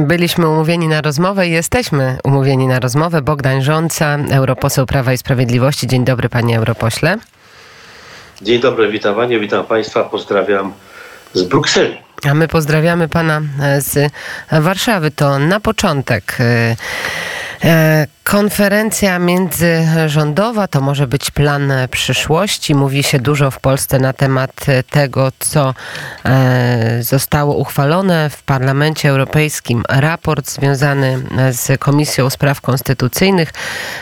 Byliśmy 0.00 0.48
umówieni 0.48 0.88
na 0.88 1.00
rozmowę 1.00 1.48
i 1.48 1.50
jesteśmy 1.50 2.18
umówieni 2.24 2.66
na 2.66 2.80
rozmowę. 2.80 3.22
Bogdan 3.22 3.62
Rząca, 3.62 4.18
europoseł 4.30 4.86
Prawa 4.86 5.12
i 5.12 5.18
Sprawiedliwości. 5.18 5.86
Dzień 5.86 6.04
dobry, 6.04 6.28
panie 6.28 6.58
europośle. 6.58 7.18
Dzień 8.42 8.60
dobry, 8.60 8.88
witam 8.88 9.14
panie, 9.14 9.40
witam 9.40 9.64
państwa, 9.64 10.04
pozdrawiam 10.04 10.72
z 11.32 11.42
Brukseli. 11.42 11.98
A 12.30 12.34
my 12.34 12.48
pozdrawiamy 12.48 13.08
pana 13.08 13.42
z 13.78 14.12
Warszawy. 14.52 15.10
To 15.10 15.38
na 15.38 15.60
początek 15.60 16.36
e, 16.40 16.44
e, 16.44 16.76
Konferencja 18.24 19.18
międzyrządowa 19.18 20.68
to 20.68 20.80
może 20.80 21.06
być 21.06 21.30
plan 21.30 21.72
przyszłości. 21.90 22.74
Mówi 22.74 23.02
się 23.02 23.18
dużo 23.18 23.50
w 23.50 23.60
Polsce 23.60 23.98
na 23.98 24.12
temat 24.12 24.66
tego, 24.90 25.32
co 25.38 25.74
e, 26.24 27.02
zostało 27.02 27.56
uchwalone 27.56 28.30
w 28.30 28.42
Parlamencie 28.42 29.08
Europejskim. 29.08 29.82
Raport 29.88 30.50
związany 30.50 31.22
z 31.52 31.80
Komisją 31.80 32.30
Spraw 32.30 32.60
Konstytucyjnych, 32.60 33.52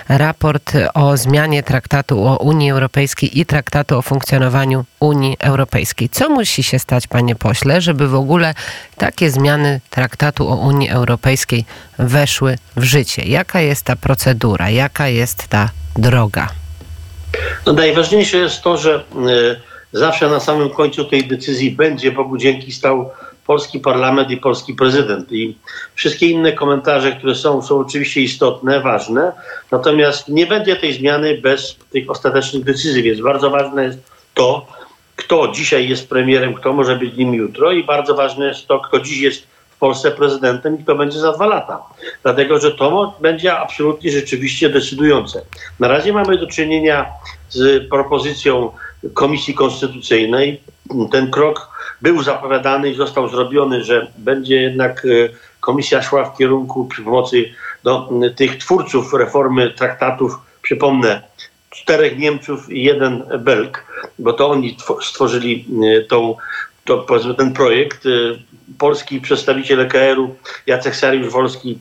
raport 0.09 0.73
o 0.95 1.17
zmianie 1.17 1.63
traktatu 1.63 2.27
o 2.27 2.37
Unii 2.37 2.71
Europejskiej 2.71 3.41
i 3.41 3.47
traktatu 3.47 3.99
o 3.99 4.03
funkcjonowaniu 4.03 4.85
Unii 5.01 5.37
Europejskiej. 5.41 6.09
Co 6.09 6.29
musi 6.29 6.63
się 6.63 6.79
stać, 6.79 7.07
panie 7.07 7.37
pośle, 7.37 7.81
żeby 7.81 8.09
w 8.09 8.15
ogóle 8.15 8.55
takie 9.03 9.31
zmiany 9.31 9.81
traktatu 9.91 10.49
o 10.49 10.55
Unii 10.55 10.89
Europejskiej 10.89 11.65
weszły 11.99 12.59
w 12.77 12.83
życie? 12.83 13.23
Jaka 13.27 13.61
jest 13.61 13.85
ta 13.85 13.97
procedura? 13.97 14.71
Jaka 14.71 15.09
jest 15.09 15.49
ta 15.49 15.71
droga? 15.97 16.49
No 17.67 17.73
najważniejsze 17.73 18.37
jest 18.37 18.63
to, 18.63 18.77
że 18.77 19.05
y, 19.95 19.99
zawsze 19.99 20.29
na 20.29 20.41
samym 20.41 20.71
końcu 20.71 21.05
tej 21.05 21.25
decyzji 21.25 21.71
będzie 21.71 22.13
Bogu 22.13 22.37
dzięki 22.37 22.73
stał 22.73 23.11
polski 23.47 23.81
parlament 23.81 24.31
i 24.31 24.37
polski 24.37 24.75
prezydent. 24.75 25.33
I 25.33 25.59
wszystkie 25.95 26.27
inne 26.27 26.53
komentarze, 26.53 27.13
które 27.13 27.35
są, 27.35 27.63
są 27.63 27.79
oczywiście 27.79 28.21
istotne, 28.21 28.81
ważne, 28.81 29.33
natomiast 29.71 30.29
nie 30.29 30.47
będzie 30.47 30.77
tej 30.77 30.95
zmiany 30.95 31.41
bez 31.41 31.77
tych 31.91 32.11
ostatecznych 32.11 32.65
decyzji, 32.65 33.03
więc 33.03 33.21
bardzo 33.21 33.51
ważne 33.51 33.85
jest 33.85 33.99
to, 34.35 34.67
kto 35.33 35.49
dzisiaj 35.49 35.89
jest 35.89 36.09
premierem, 36.09 36.55
kto 36.55 36.73
może 36.73 36.97
być 36.97 37.17
nim 37.17 37.35
jutro 37.35 37.73
i 37.73 37.85
bardzo 37.85 38.15
ważne 38.15 38.47
jest 38.47 38.67
to, 38.67 38.81
kto 38.81 39.01
dziś 39.01 39.19
jest 39.19 39.47
Polsce 39.81 40.11
prezydentem 40.11 40.81
i 40.81 40.85
to 40.85 40.95
będzie 40.95 41.19
za 41.19 41.33
dwa 41.33 41.47
lata. 41.47 41.83
Dlatego, 42.23 42.61
że 42.61 42.71
to 42.71 43.15
będzie 43.21 43.59
absolutnie 43.59 44.11
rzeczywiście 44.11 44.69
decydujące. 44.69 45.43
Na 45.81 45.89
razie 45.89 46.13
mamy 46.13 46.39
do 46.39 46.47
czynienia 46.47 47.07
z 47.49 47.89
propozycją 47.89 48.71
Komisji 49.15 49.55
Konstytucyjnej. 49.55 50.61
Ten 51.13 51.31
krok 51.31 51.69
był 52.03 52.23
zapowiadany 52.23 52.91
i 52.91 52.95
został 52.95 53.29
zrobiony, 53.29 53.85
że 53.85 54.07
będzie 54.19 54.63
jednak 54.63 55.05
e, 55.05 55.09
komisja 55.61 56.03
szła 56.03 56.25
w 56.25 56.37
kierunku 56.39 56.85
przy 56.85 57.03
pomocy 57.03 57.45
do 57.83 58.09
tych 58.37 58.57
twórców 58.57 59.15
reformy 59.15 59.71
traktatów, 59.71 60.39
przypomnę, 60.63 61.23
czterech 61.73 62.19
Niemców 62.19 62.73
i 62.73 62.83
jeden 62.83 63.25
Belg, 63.39 63.87
bo 64.19 64.33
to 64.33 64.51
oni 64.51 64.77
stworzyli 65.01 65.65
e, 65.99 66.03
tą 66.03 66.37
to 66.85 66.99
powiedzmy 66.99 67.35
ten 67.35 67.53
projekt. 67.53 68.07
Y, 68.07 68.39
polski 68.79 69.21
przedstawiciel 69.21 69.81
EKR-u 69.81 70.37
Jacek 70.67 70.95
Sariusz-Wolski 70.95 71.79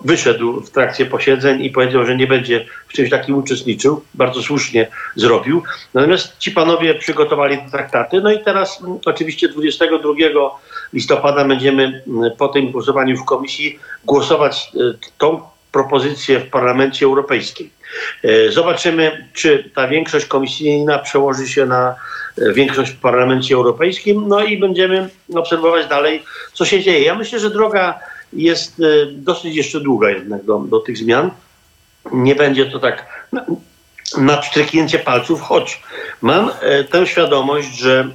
wyszedł 0.00 0.60
w 0.60 0.70
trakcie 0.70 1.06
posiedzeń 1.06 1.64
i 1.64 1.70
powiedział, 1.70 2.06
że 2.06 2.16
nie 2.16 2.26
będzie 2.26 2.66
w 2.88 2.92
czymś 2.92 3.10
takim 3.10 3.34
uczestniczył. 3.34 4.02
Bardzo 4.14 4.42
słusznie 4.42 4.88
zrobił. 5.16 5.62
Natomiast 5.94 6.38
ci 6.38 6.50
panowie 6.50 6.94
przygotowali 6.94 7.58
te 7.58 7.70
traktaty. 7.70 8.20
No 8.20 8.32
i 8.32 8.44
teraz 8.44 8.82
oczywiście 9.04 9.48
22 9.48 10.12
listopada 10.92 11.44
będziemy 11.44 12.04
po 12.38 12.48
tym 12.48 12.70
głosowaniu 12.70 13.16
w 13.16 13.24
komisji 13.24 13.78
głosować 14.04 14.70
y, 14.74 14.98
tą 15.18 15.42
propozycję 15.72 16.40
w 16.40 16.50
Parlamencie 16.50 17.06
Europejskim. 17.06 17.70
Y, 18.24 18.52
zobaczymy, 18.52 19.28
czy 19.32 19.70
ta 19.74 19.88
większość 19.88 20.26
komisyjna 20.26 20.98
przełoży 20.98 21.48
się 21.48 21.66
na 21.66 21.94
większość 22.54 22.92
w 22.92 23.00
Parlamencie 23.00 23.54
Europejskim, 23.54 24.28
no 24.28 24.44
i 24.44 24.58
będziemy 24.58 25.08
obserwować 25.34 25.86
dalej, 25.86 26.22
co 26.52 26.64
się 26.64 26.82
dzieje. 26.82 27.00
Ja 27.04 27.14
myślę, 27.14 27.38
że 27.38 27.50
droga 27.50 27.98
jest 28.32 28.80
e, 28.80 29.06
dosyć 29.06 29.56
jeszcze 29.56 29.80
długa 29.80 30.10
jednak 30.10 30.44
do, 30.44 30.58
do 30.58 30.80
tych 30.80 30.98
zmian. 30.98 31.30
Nie 32.12 32.34
będzie 32.34 32.66
to 32.66 32.78
tak 32.78 33.26
na, 33.32 33.46
na 34.18 34.42
palców, 35.04 35.40
choć 35.40 35.82
mam 36.22 36.50
e, 36.60 36.84
tę 36.84 37.06
świadomość, 37.06 37.78
że 37.78 38.00
e, 38.00 38.06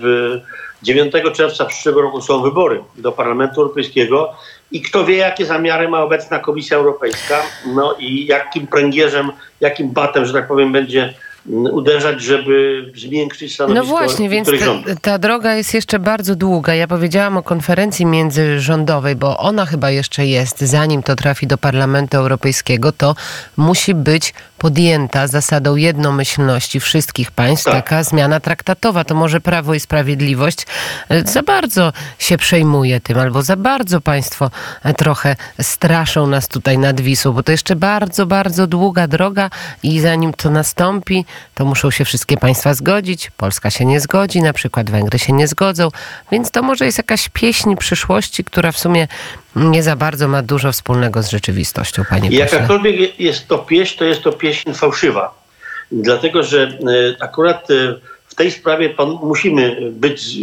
w 0.00 0.40
9 0.82 1.12
czerwca 1.32 1.64
przyszłego 1.64 2.02
roku 2.02 2.20
są 2.20 2.42
wybory 2.42 2.82
do 2.96 3.12
Parlamentu 3.12 3.60
Europejskiego. 3.60 4.32
I 4.72 4.82
kto 4.82 5.04
wie, 5.04 5.16
jakie 5.16 5.46
zamiary 5.46 5.88
ma 5.88 6.02
obecna 6.02 6.38
Komisja 6.38 6.76
Europejska, 6.76 7.42
no 7.66 7.96
i 7.98 8.26
jakim 8.26 8.66
pręgierzem, 8.66 9.32
jakim 9.60 9.90
batem, 9.90 10.24
że 10.24 10.32
tak 10.32 10.48
powiem, 10.48 10.72
będzie 10.72 11.14
uderzać, 11.48 12.22
żeby 12.22 12.84
zmiękczyć 12.96 13.54
stanowisko 13.54 13.84
No 13.84 13.98
właśnie, 13.98 14.28
więc 14.28 14.48
ta, 14.48 14.94
ta, 15.00 15.18
droga 15.18 15.54
jest 15.54 15.74
jeszcze 15.74 15.98
bardzo 15.98 16.36
długa. 16.36 16.74
Ja 16.74 16.86
powiedziałam 16.86 17.36
o 17.36 17.42
konferencji 17.42 18.06
międzyrządowej, 18.06 19.16
bo 19.16 19.38
ona 19.38 19.66
chyba 19.66 19.90
jeszcze 19.90 20.26
jest, 20.26 20.60
zanim 20.60 21.02
to 21.02 21.16
trafi 21.16 21.46
do 21.46 21.58
Parlamentu 21.58 22.16
Europejskiego, 22.16 22.92
to 22.92 23.14
musi 23.56 23.94
być 23.94 24.34
podjęta 24.58 25.26
zasadą 25.26 25.76
jednomyślności 25.76 26.80
wszystkich 26.80 27.30
państw 27.30 27.64
tak. 27.64 27.74
taka 27.74 28.02
zmiana 28.02 28.40
traktatowa. 28.40 29.04
To 29.04 29.14
może 29.14 29.40
Prawo 29.40 29.74
i 29.74 29.80
Sprawiedliwość 29.80 30.66
e, 31.08 31.22
za 31.22 31.42
bardzo 31.42 31.92
się 32.18 32.38
przejmuje 32.38 33.00
tym, 33.00 33.18
albo 33.18 33.42
za 33.42 33.56
bardzo 33.56 34.00
państwo 34.00 34.50
e, 34.84 34.94
trochę 34.94 35.36
straszą 35.60 36.26
nas 36.26 36.48
tutaj 36.48 36.78
nad 36.78 37.00
Wisłą, 37.00 37.32
bo 37.32 37.42
to 37.42 37.52
jeszcze 37.52 37.76
bardzo, 37.76 38.26
bardzo 38.26 38.66
długa 38.66 39.06
droga 39.08 39.50
i 39.82 40.00
zanim 40.00 40.32
to 40.32 40.50
nastąpi, 40.50 41.24
to 41.54 41.64
muszą 41.64 41.90
się 41.90 42.04
wszystkie 42.04 42.36
państwa 42.36 42.74
zgodzić. 42.74 43.30
Polska 43.36 43.70
się 43.70 43.84
nie 43.84 44.00
zgodzi, 44.00 44.42
na 44.42 44.52
przykład 44.52 44.90
Węgry 44.90 45.18
się 45.18 45.32
nie 45.32 45.48
zgodzą, 45.48 45.88
więc 46.32 46.50
to 46.50 46.62
może 46.62 46.86
jest 46.86 46.98
jakaś 46.98 47.28
pieśń 47.28 47.76
przyszłości, 47.76 48.44
która 48.44 48.72
w 48.72 48.78
sumie 48.78 49.08
nie 49.56 49.82
za 49.82 49.96
bardzo 49.96 50.28
ma 50.28 50.42
dużo 50.42 50.72
wspólnego 50.72 51.22
z 51.22 51.30
rzeczywistością, 51.30 52.02
panie 52.10 52.30
pośle. 52.30 52.38
Jakakolwiek 52.38 53.20
jest 53.20 53.48
to 53.48 53.58
pieśń, 53.58 53.98
to 53.98 54.04
jest 54.04 54.22
to 54.22 54.32
pieśń 54.32 54.72
fałszywa. 54.72 55.46
Dlatego, 55.92 56.42
że 56.42 56.62
e, 56.62 57.22
akurat 57.22 57.70
e, 57.70 57.94
w 58.26 58.34
tej 58.34 58.50
sprawie 58.50 58.94
musimy 59.22 59.90
być 59.90 60.20
e, 60.20 60.36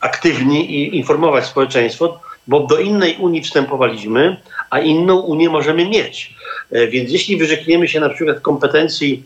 aktywni 0.00 0.72
i 0.72 0.96
informować 0.96 1.46
społeczeństwo, 1.46 2.20
bo 2.46 2.60
do 2.60 2.78
innej 2.78 3.16
Unii 3.16 3.42
wstępowaliśmy, 3.42 4.36
a 4.70 4.80
inną 4.80 5.20
Unię 5.20 5.50
możemy 5.50 5.88
mieć. 5.88 6.34
Więc 6.90 7.10
jeśli 7.10 7.36
wyrzekniemy 7.36 7.88
się 7.88 8.00
na 8.00 8.08
przykład 8.08 8.40
kompetencji 8.40 9.22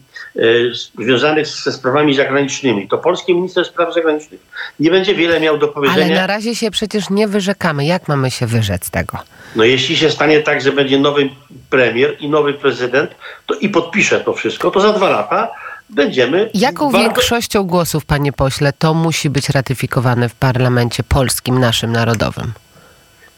związanych 0.98 1.46
ze 1.46 1.72
sprawami 1.72 2.14
zagranicznymi, 2.14 2.88
to 2.88 2.98
polski 2.98 3.34
minister 3.34 3.64
spraw 3.64 3.94
zagranicznych 3.94 4.40
nie 4.80 4.90
będzie 4.90 5.14
wiele 5.14 5.40
miał 5.40 5.58
do 5.58 5.68
powiedzenia. 5.68 6.04
Ale 6.04 6.14
na 6.14 6.26
razie 6.26 6.54
się 6.54 6.70
przecież 6.70 7.10
nie 7.10 7.28
wyrzekamy. 7.28 7.86
Jak 7.86 8.08
mamy 8.08 8.30
się 8.30 8.46
wyrzec 8.46 8.90
tego? 8.90 9.18
No 9.56 9.64
jeśli 9.64 9.96
się 9.96 10.10
stanie 10.10 10.40
tak, 10.40 10.60
że 10.60 10.72
będzie 10.72 10.98
nowy 10.98 11.30
premier 11.70 12.16
i 12.20 12.28
nowy 12.28 12.54
prezydent, 12.54 13.10
to 13.46 13.54
i 13.54 13.68
podpisze 13.68 14.20
to 14.20 14.32
wszystko, 14.32 14.70
to 14.70 14.80
za 14.80 14.92
dwa 14.92 15.10
lata 15.10 15.50
będziemy. 15.90 16.50
Jaką 16.54 16.92
bardzo... 16.92 17.08
większością 17.08 17.64
głosów, 17.64 18.04
panie 18.04 18.32
pośle, 18.32 18.72
to 18.72 18.94
musi 18.94 19.30
być 19.30 19.48
ratyfikowane 19.48 20.28
w 20.28 20.34
parlamencie 20.34 21.02
polskim, 21.02 21.58
naszym 21.58 21.92
narodowym? 21.92 22.52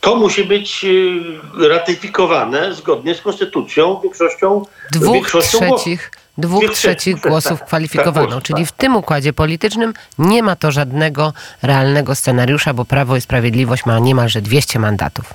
To 0.01 0.17
musi 0.17 0.45
być 0.45 0.85
y, 0.85 1.69
ratyfikowane 1.69 2.75
zgodnie 2.75 3.15
z 3.15 3.21
konstytucją 3.21 4.01
większością 4.03 4.62
dwóch 4.93 5.15
większością 5.15 5.59
trzecich. 5.59 6.11
Głosów 6.11 6.25
dwóch 6.39 6.71
trzecich 6.73 7.21
głosów 7.21 7.59
tak, 7.59 7.69
kwalifikowano. 7.69 8.35
Tak, 8.35 8.45
czyli 8.45 8.67
w 8.67 8.73
tym 8.73 8.97
układzie 8.97 9.33
politycznym 9.33 9.95
nie 10.19 10.43
ma 10.43 10.57
to 10.57 10.73
żadnego 10.73 11.33
realnego 11.63 12.15
scenariusza, 12.15 12.75
bo 12.75 12.85
Prawo 12.85 13.17
i 13.17 13.21
Sprawiedliwość 13.21 13.87
ma 13.87 13.99
niemalże 13.99 14.43
200 14.43 14.79
mandatów. 14.79 15.35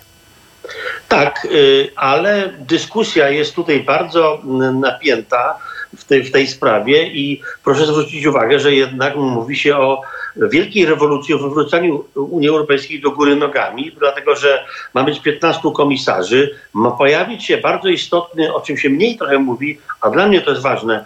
Tak, 1.08 1.48
y, 1.52 1.92
ale 1.96 2.50
dyskusja 2.59 3.30
jest 3.30 3.56
tutaj 3.56 3.84
bardzo 3.84 4.42
napięta 4.74 5.58
w 5.97 6.03
tej, 6.03 6.23
w 6.23 6.32
tej 6.32 6.47
sprawie 6.47 7.08
i 7.08 7.41
proszę 7.64 7.85
zwrócić 7.85 8.26
uwagę, 8.26 8.59
że 8.59 8.73
jednak 8.73 9.16
mówi 9.16 9.55
się 9.55 9.78
o 9.78 10.02
wielkiej 10.35 10.85
rewolucji, 10.85 11.34
o 11.34 11.38
wywróceniu 11.38 12.05
Unii 12.16 12.49
Europejskiej 12.49 13.02
do 13.02 13.11
góry 13.11 13.35
nogami, 13.35 13.91
dlatego 13.99 14.35
że 14.35 14.66
ma 14.93 15.03
być 15.03 15.20
15 15.20 15.61
komisarzy, 15.76 16.55
ma 16.73 16.91
pojawić 16.91 17.46
się 17.46 17.58
bardzo 17.58 17.90
istotny, 17.90 18.53
o 18.53 18.61
czym 18.61 18.78
się 18.78 18.90
mniej 18.90 19.17
trochę 19.17 19.40
mówi, 19.40 19.78
a 20.02 20.09
dla 20.09 20.28
mnie 20.28 20.41
to 20.41 20.49
jest 20.49 20.64
ważne, 20.64 21.05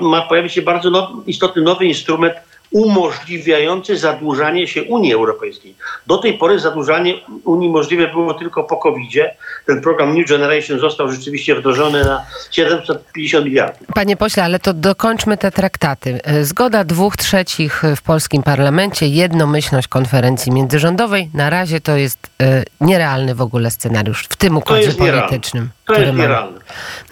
ma 0.00 0.22
pojawić 0.22 0.52
się 0.52 0.62
bardzo 0.62 1.12
istotny 1.26 1.62
nowy 1.62 1.84
instrument 1.84 2.34
umożliwiający 2.70 3.96
zadłużanie 3.96 4.68
się 4.68 4.82
Unii 4.82 5.14
Europejskiej. 5.14 5.74
Do 6.06 6.18
tej 6.18 6.38
pory 6.38 6.58
zadłużanie 6.58 7.14
Unii 7.44 7.68
możliwe 7.68 8.08
było 8.08 8.34
tylko 8.34 8.64
po 8.64 8.76
covid 8.76 9.10
-zie. 9.10 9.24
Ten 9.66 9.82
program 9.82 10.18
New 10.18 10.28
Generation 10.28 10.78
został 10.78 11.12
rzeczywiście 11.12 11.54
wdrożony 11.54 12.04
na 12.04 12.26
750 12.50 13.44
miliardów. 13.44 13.86
Panie 13.94 14.16
pośle, 14.16 14.44
ale 14.44 14.58
to 14.58 14.74
dokończmy 14.74 15.36
te 15.36 15.50
traktaty. 15.50 16.20
Zgoda 16.42 16.84
dwóch 16.84 17.16
trzecich 17.16 17.82
w 17.96 18.02
polskim 18.02 18.42
parlamencie, 18.42 19.06
jednomyślność 19.06 19.88
konferencji 19.88 20.52
międzyrządowej. 20.52 21.30
Na 21.34 21.50
razie 21.50 21.80
to 21.80 21.96
jest 21.96 22.18
e, 22.42 22.62
nierealny 22.80 23.34
w 23.34 23.40
ogóle 23.40 23.70
scenariusz 23.70 24.24
w 24.30 24.36
tym 24.36 24.56
układzie 24.56 24.92
politycznym. 24.92 25.70
To 25.86 25.94
jest 25.94 26.16
nierealne. 26.16 26.58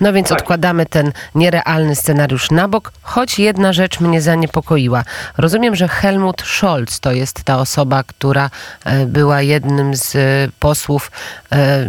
No 0.01 0.13
więc 0.13 0.29
tak. 0.29 0.39
odkładamy 0.39 0.87
ten 0.87 1.13
nierealny 1.35 1.97
scenariusz 1.97 2.51
na 2.51 2.69
bok, 2.69 2.93
choć 3.03 3.39
jedna 3.39 3.73
rzecz 3.73 4.01
mnie 4.01 4.21
zaniepokoiła. 4.21 5.05
Rozumiem, 5.45 5.77
że 5.77 5.89
Helmut 5.89 6.43
Scholz 6.43 7.01
to 7.01 7.13
jest 7.13 7.45
ta 7.45 7.59
osoba, 7.59 8.03
która 8.03 8.51
e, 8.85 9.07
była 9.07 9.43
jednym 9.43 9.97
z 9.97 10.17
e, 10.17 10.21
posłów 10.61 11.11
e, 11.53 11.89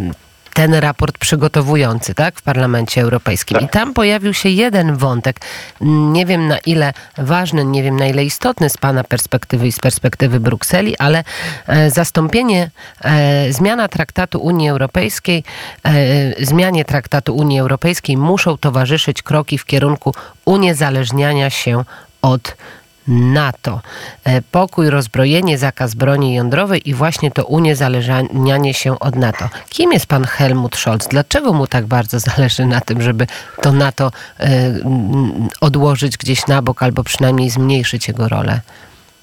ten 0.54 0.74
raport 0.74 1.18
przygotowujący, 1.18 2.14
tak, 2.14 2.40
w 2.40 2.42
Parlamencie 2.42 3.02
Europejskim. 3.02 3.60
I 3.60 3.70
tam 3.70 3.94
pojawił 3.94 4.34
się 4.34 4.50
jeden 4.50 4.96
wątek, 4.96 5.40
nie 5.82 6.26
wiem 6.26 6.48
na 6.48 6.58
ile 6.58 6.94
ważny, 7.18 7.66
nie 7.66 7.84
wiem 7.84 7.96
na 7.96 8.08
ile 8.08 8.24
istotny 8.24 8.70
z 8.70 8.78
Pana 8.78 9.04
perspektywy 9.04 9.68
i 9.68 9.72
z 9.72 9.80
perspektywy 9.80 10.40
Brukseli, 10.40 10.98
ale 10.98 11.24
zastąpienie, 11.88 12.72
zmiana 13.50 13.88
traktatu 13.88 14.40
Unii 14.40 14.70
Europejskiej, 14.70 15.44
zmianie 16.40 16.86
traktatu 16.86 17.36
Unii 17.36 17.60
Europejskiej 17.60 18.18
muszą 18.18 18.58
towarzyszyć 18.58 19.22
kroki 19.22 19.58
w 19.58 19.66
kierunku 19.66 20.14
uniezależniania 20.46 21.50
się 21.50 21.84
od 22.22 22.56
NATO. 23.08 23.82
E, 24.24 24.42
pokój, 24.42 24.90
rozbrojenie, 24.90 25.58
zakaz 25.58 25.96
broni 25.96 26.36
jądrowej 26.36 26.90
i 26.90 26.94
właśnie 26.94 27.32
to 27.32 27.46
uniezależnianie 27.46 28.74
się 28.74 29.00
od 29.00 29.16
NATO. 29.16 29.50
Kim 29.70 29.94
jest 29.94 30.06
pan 30.06 30.26
Helmut 30.26 30.76
Scholz? 30.76 31.08
Dlaczego 31.08 31.54
mu 31.54 31.68
tak 31.68 31.86
bardzo 31.86 32.20
zależy 32.30 32.66
na 32.66 32.82
tym, 32.82 33.02
żeby 33.02 33.28
to 33.62 33.72
NATO 33.72 34.12
e, 34.40 34.74
odłożyć 35.62 36.18
gdzieś 36.18 36.48
na 36.48 36.62
bok 36.62 36.84
albo 36.84 37.04
przynajmniej 37.04 37.50
zmniejszyć 37.50 38.08
jego 38.08 38.30
rolę? 38.30 38.62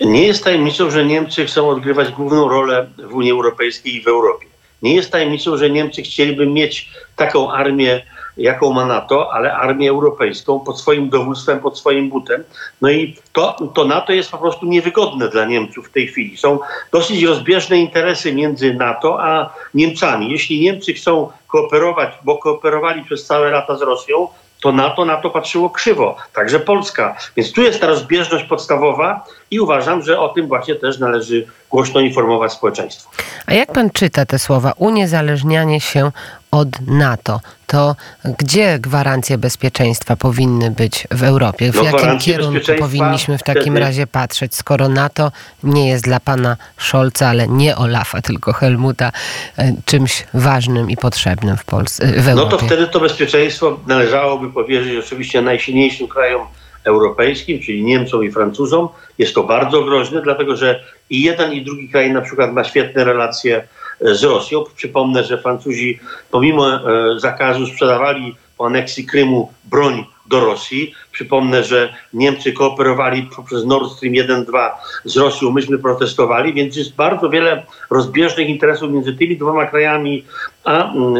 Nie 0.01 0.27
jest 0.27 0.45
tajemnicą, 0.45 0.91
że 0.91 1.05
Niemcy 1.05 1.47
chcą 1.47 1.69
odgrywać 1.69 2.11
główną 2.13 2.49
rolę 2.49 2.87
w 3.11 3.15
Unii 3.15 3.31
Europejskiej 3.31 3.95
i 3.97 4.03
w 4.03 4.09
Europie. 4.09 4.47
Nie 4.83 4.95
jest 4.95 5.13
tajemnicą, 5.13 5.57
że 5.57 5.71
Niemcy 5.71 6.03
chcieliby 6.03 6.47
mieć 6.47 6.91
taką 7.17 7.53
armię 7.53 8.03
jaką 8.37 8.73
ma 8.73 8.87
NATO, 8.87 9.33
ale 9.33 9.55
armię 9.55 9.91
europejską 9.91 10.61
pod 10.61 10.81
swoim 10.81 11.09
dowództwem, 11.09 11.61
pod 11.61 11.79
swoim 11.79 12.09
butem. 12.09 12.45
No 12.81 12.91
i 12.91 13.17
to, 13.33 13.57
to 13.75 13.85
NATO 13.85 14.13
jest 14.13 14.31
po 14.31 14.39
prostu 14.39 14.67
niewygodne 14.67 15.29
dla 15.29 15.45
Niemców 15.45 15.89
w 15.89 15.93
tej 15.93 16.07
chwili. 16.07 16.37
Są 16.37 16.59
dosyć 16.93 17.23
rozbieżne 17.23 17.79
interesy 17.79 18.35
między 18.35 18.75
NATO 18.75 19.23
a 19.23 19.55
Niemcami. 19.75 20.31
Jeśli 20.31 20.61
Niemcy 20.61 20.95
chcą 20.95 21.29
kooperować, 21.47 22.11
bo 22.25 22.39
kooperowali 22.39 23.05
przez 23.05 23.27
całe 23.27 23.51
lata 23.51 23.77
z 23.77 23.83
Rosją, 23.83 24.29
to 24.63 24.73
NATO 24.73 25.05
na 25.05 25.17
to 25.17 25.31
patrzyło 25.31 25.71
krzywo, 25.71 26.17
także 26.33 26.61
Polska. 26.61 27.17
Więc 27.37 27.53
tu 27.53 27.63
jest 27.63 27.81
ta 27.81 27.87
rozbieżność 27.87 28.45
podstawowa 28.45 29.25
i 29.51 29.61
uważam, 29.61 30.03
że 30.03 30.21
o 30.21 30.29
tym 30.29 30.47
właśnie 30.47 30.75
też 30.75 30.99
należy 30.99 31.47
głośno 31.71 32.01
informować 32.01 32.53
społeczeństwo. 32.53 33.11
A 33.47 33.55
jak 33.55 33.73
pan 33.73 33.91
czyta 33.91 34.27
te 34.27 34.39
słowa? 34.39 34.73
Uniezależnianie 34.77 35.81
się 35.81 36.13
od 36.53 36.69
NATO. 36.87 37.41
To 37.67 37.97
gdzie 38.39 38.79
gwarancje 38.79 39.39
bezpieczeństwa 39.39 40.17
powinny 40.17 40.71
być 40.71 41.07
w 41.11 41.23
Europie? 41.23 41.73
W 41.73 41.77
no, 41.77 41.85
jakim 41.85 42.19
kierunku 42.19 42.73
powinniśmy 42.79 43.39
w 43.39 43.43
takim 43.43 43.77
razie 43.77 44.07
patrzeć, 44.07 44.55
skoro 44.55 44.89
NATO 44.89 45.33
nie 45.63 45.89
jest 45.89 46.05
dla 46.05 46.21
pana 46.21 46.57
Scholza, 46.79 47.29
ale 47.29 47.49
nie 47.49 47.77
Olafa, 47.77 48.23
tylko 48.23 48.53
Helmuta, 48.53 49.13
e, 49.59 49.73
czymś 49.85 50.27
ważnym 50.35 50.91
i 50.91 50.97
potrzebnym 50.97 51.57
w 51.57 51.65
Polsce, 51.65 52.07
w 52.07 52.29
Europie? 52.29 52.51
No 52.51 52.59
to 52.59 52.59
wtedy 52.59 52.87
to 52.87 53.01
bezpieczeństwo 53.01 53.81
należałoby 53.87 54.53
powierzyć 54.53 55.05
oczywiście 55.05 55.43
najsilniejszym 55.43 56.09
krajom 56.09 56.47
europejskim, 56.85 57.61
czyli 57.61 57.85
Niemcom 57.85 58.25
i 58.25 58.33
Francuzom. 58.33 58.89
Jest 59.19 59.35
to 59.35 59.43
bardzo 59.43 59.83
groźne, 59.83 60.23
dlatego 60.23 60.57
że 60.57 60.81
i 61.11 61.23
jeden 61.23 61.53
i 61.53 61.63
drugi 61.63 61.89
kraj 61.89 62.13
na 62.13 62.21
przykład 62.21 62.53
ma 62.53 62.65
świetne 62.65 63.05
relacje 63.05 63.63
z 64.03 64.23
Rosją. 64.23 64.65
Przypomnę, 64.77 65.25
że 65.25 65.39
Francuzi 65.39 66.01
pomimo 66.31 66.75
e, 66.75 66.81
zakazu 67.21 67.67
sprzedawali 67.67 68.37
po 68.59 68.67
aneksji 68.67 69.07
Krymu 69.07 69.53
broń 69.65 70.05
do 70.27 70.41
Rosji. 70.41 70.95
Przypomnę, 71.13 71.65
że 71.65 71.95
Niemcy 72.15 72.53
kooperowali 72.53 73.23
poprzez 73.37 73.65
Nord 73.65 73.93
Stream 73.93 74.15
1-2 74.15 74.71
z 75.05 75.17
Rosją, 75.17 75.51
myśmy 75.51 75.79
protestowali, 75.79 76.55
więc 76.55 76.77
jest 76.77 76.95
bardzo 76.95 77.31
wiele 77.31 77.63
rozbieżnych 77.91 78.49
interesów 78.49 78.93
między 78.93 79.13
tymi 79.13 79.37
dwoma 79.37 79.67
krajami 79.67 80.25
a, 80.65 80.93
mm, 80.93 81.15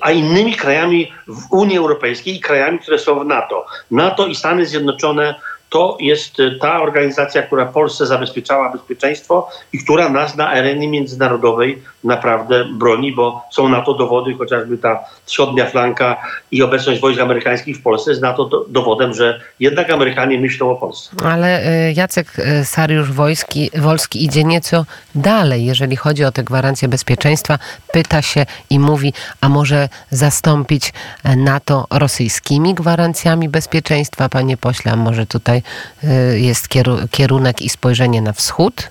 a 0.00 0.10
innymi 0.10 0.54
krajami 0.54 1.12
w 1.28 1.52
Unii 1.52 1.78
Europejskiej 1.78 2.36
i 2.36 2.40
krajami, 2.40 2.78
które 2.78 2.98
są 2.98 3.20
w 3.20 3.26
NATO. 3.26 3.66
NATO 3.90 4.26
i 4.26 4.34
Stany 4.34 4.66
Zjednoczone 4.66 5.34
to 5.68 5.96
jest 6.00 6.40
e, 6.40 6.50
ta 6.50 6.82
organizacja, 6.82 7.42
która 7.42 7.66
Polsce 7.66 8.06
zabezpieczała 8.06 8.72
bezpieczeństwo 8.72 9.50
i 9.72 9.78
która 9.78 10.08
nas 10.08 10.36
na 10.36 10.48
arenie 10.48 10.88
międzynarodowej 10.88 11.82
naprawdę 12.04 12.64
broni, 12.64 13.12
bo 13.12 13.44
są 13.52 13.68
na 13.68 13.80
to 13.80 13.94
dowody, 13.94 14.34
chociażby 14.34 14.78
ta 14.78 15.04
wschodnia 15.24 15.66
flanka 15.66 16.16
i 16.50 16.62
obecność 16.62 17.00
wojsk 17.00 17.20
amerykańskich 17.20 17.76
w 17.76 17.82
Polsce 17.82 18.10
jest 18.10 18.22
na 18.22 18.32
to 18.32 18.44
do, 18.44 18.64
dowodem, 18.68 19.14
że 19.14 19.40
jednak 19.60 19.90
Amerykanie 19.90 20.40
myślą 20.40 20.70
o 20.70 20.76
Polsce. 20.76 21.10
Ale 21.24 21.62
e, 21.66 21.92
Jacek 21.92 22.26
e, 22.38 22.64
Sariusz 22.64 23.12
Wojski, 23.12 23.70
Wolski 23.76 24.24
idzie 24.24 24.44
nieco 24.44 24.84
dalej, 25.14 25.64
jeżeli 25.64 25.96
chodzi 25.96 26.24
o 26.24 26.32
te 26.32 26.42
gwarancje 26.42 26.88
bezpieczeństwa. 26.88 27.58
Pyta 27.92 28.22
się 28.22 28.46
i 28.70 28.78
mówi, 28.78 29.12
a 29.40 29.48
może 29.48 29.88
zastąpić 30.10 30.92
NATO 31.36 31.86
rosyjskimi 31.90 32.74
gwarancjami 32.74 33.48
bezpieczeństwa, 33.48 34.28
panie 34.28 34.56
pośle, 34.56 34.92
a 34.92 34.96
może 34.96 35.26
tutaj 35.26 35.57
Y, 36.04 36.40
jest 36.40 36.68
kierunek 37.10 37.62
i 37.62 37.68
spojrzenie 37.68 38.22
na 38.22 38.32
wschód? 38.32 38.90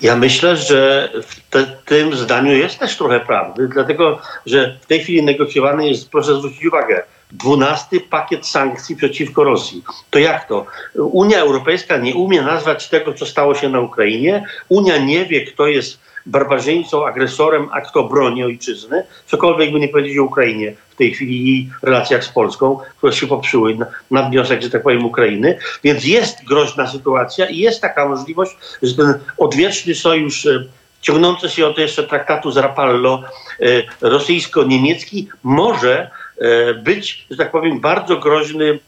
Ja 0.00 0.16
myślę, 0.16 0.56
że 0.56 1.12
w 1.22 1.40
te, 1.50 1.66
tym 1.86 2.16
zdaniu 2.16 2.52
jest 2.52 2.78
też 2.78 2.96
trochę 2.96 3.20
prawdy, 3.20 3.68
dlatego 3.68 4.18
że 4.46 4.78
w 4.80 4.86
tej 4.86 5.00
chwili 5.00 5.22
negocjowany 5.22 5.88
jest, 5.88 6.10
proszę 6.10 6.34
zwrócić 6.36 6.64
uwagę, 6.64 7.02
dwunasty 7.32 8.00
pakiet 8.00 8.46
sankcji 8.46 8.96
przeciwko 8.96 9.44
Rosji. 9.44 9.82
To 10.10 10.18
jak 10.18 10.48
to? 10.48 10.66
Unia 10.94 11.38
Europejska 11.38 11.96
nie 11.96 12.14
umie 12.14 12.42
nazwać 12.42 12.88
tego, 12.88 13.14
co 13.14 13.26
stało 13.26 13.54
się 13.54 13.68
na 13.68 13.80
Ukrainie. 13.80 14.44
Unia 14.68 14.98
nie 14.98 15.26
wie, 15.26 15.46
kto 15.46 15.66
jest 15.66 15.98
barbarzyńcą, 16.26 17.06
agresorem, 17.06 17.68
a 17.72 17.80
kto 17.80 18.04
broni 18.04 18.44
ojczyzny. 18.44 19.04
Cokolwiek 19.26 19.72
by 19.72 19.80
nie 19.80 19.88
powiedzieć 19.88 20.18
o 20.18 20.24
Ukrainie 20.24 20.74
w 20.90 20.96
tej 20.96 21.14
chwili 21.14 21.50
i 21.50 21.70
relacjach 21.82 22.24
z 22.24 22.28
Polską, 22.28 22.78
które 22.96 23.12
się 23.12 23.26
popsuły 23.26 23.74
na, 23.74 23.86
na 24.10 24.22
wniosek, 24.22 24.62
że 24.62 24.70
tak 24.70 24.82
powiem, 24.82 25.04
Ukrainy. 25.04 25.58
Więc 25.84 26.04
jest 26.04 26.44
groźna 26.44 26.86
sytuacja 26.86 27.46
i 27.46 27.58
jest 27.58 27.80
taka 27.80 28.08
możliwość, 28.08 28.56
że 28.82 28.94
ten 28.94 29.14
odwieczny 29.38 29.94
sojusz 29.94 30.46
e, 30.46 30.64
ciągnący 31.00 31.48
się 31.48 31.66
od 31.66 31.78
jeszcze 31.78 32.02
traktatu 32.02 32.50
z 32.50 32.56
Rapallo 32.56 33.22
e, 33.60 33.64
rosyjsko-niemiecki 34.00 35.28
może 35.42 36.10
e, 36.38 36.74
być, 36.74 37.26
że 37.30 37.36
tak 37.36 37.50
powiem, 37.50 37.80
bardzo 37.80 38.16
groźny 38.16 38.78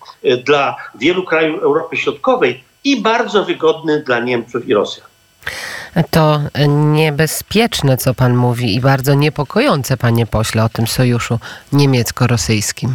dla 0.44 0.76
wielu 0.94 1.22
krajów 1.22 1.62
Europy 1.62 1.96
Środkowej 1.96 2.64
i 2.84 3.00
bardzo 3.00 3.44
wygodny 3.44 4.02
dla 4.02 4.20
Niemców 4.20 4.68
i 4.68 4.74
Rosjan 4.74 5.06
to 6.10 6.40
niebezpieczne, 6.68 7.96
co 7.96 8.14
pan 8.14 8.36
mówi 8.36 8.74
i 8.74 8.80
bardzo 8.80 9.14
niepokojące, 9.14 9.96
panie 9.96 10.26
pośle, 10.26 10.64
o 10.64 10.68
tym 10.68 10.86
sojuszu 10.86 11.38
niemiecko-rosyjskim. 11.72 12.94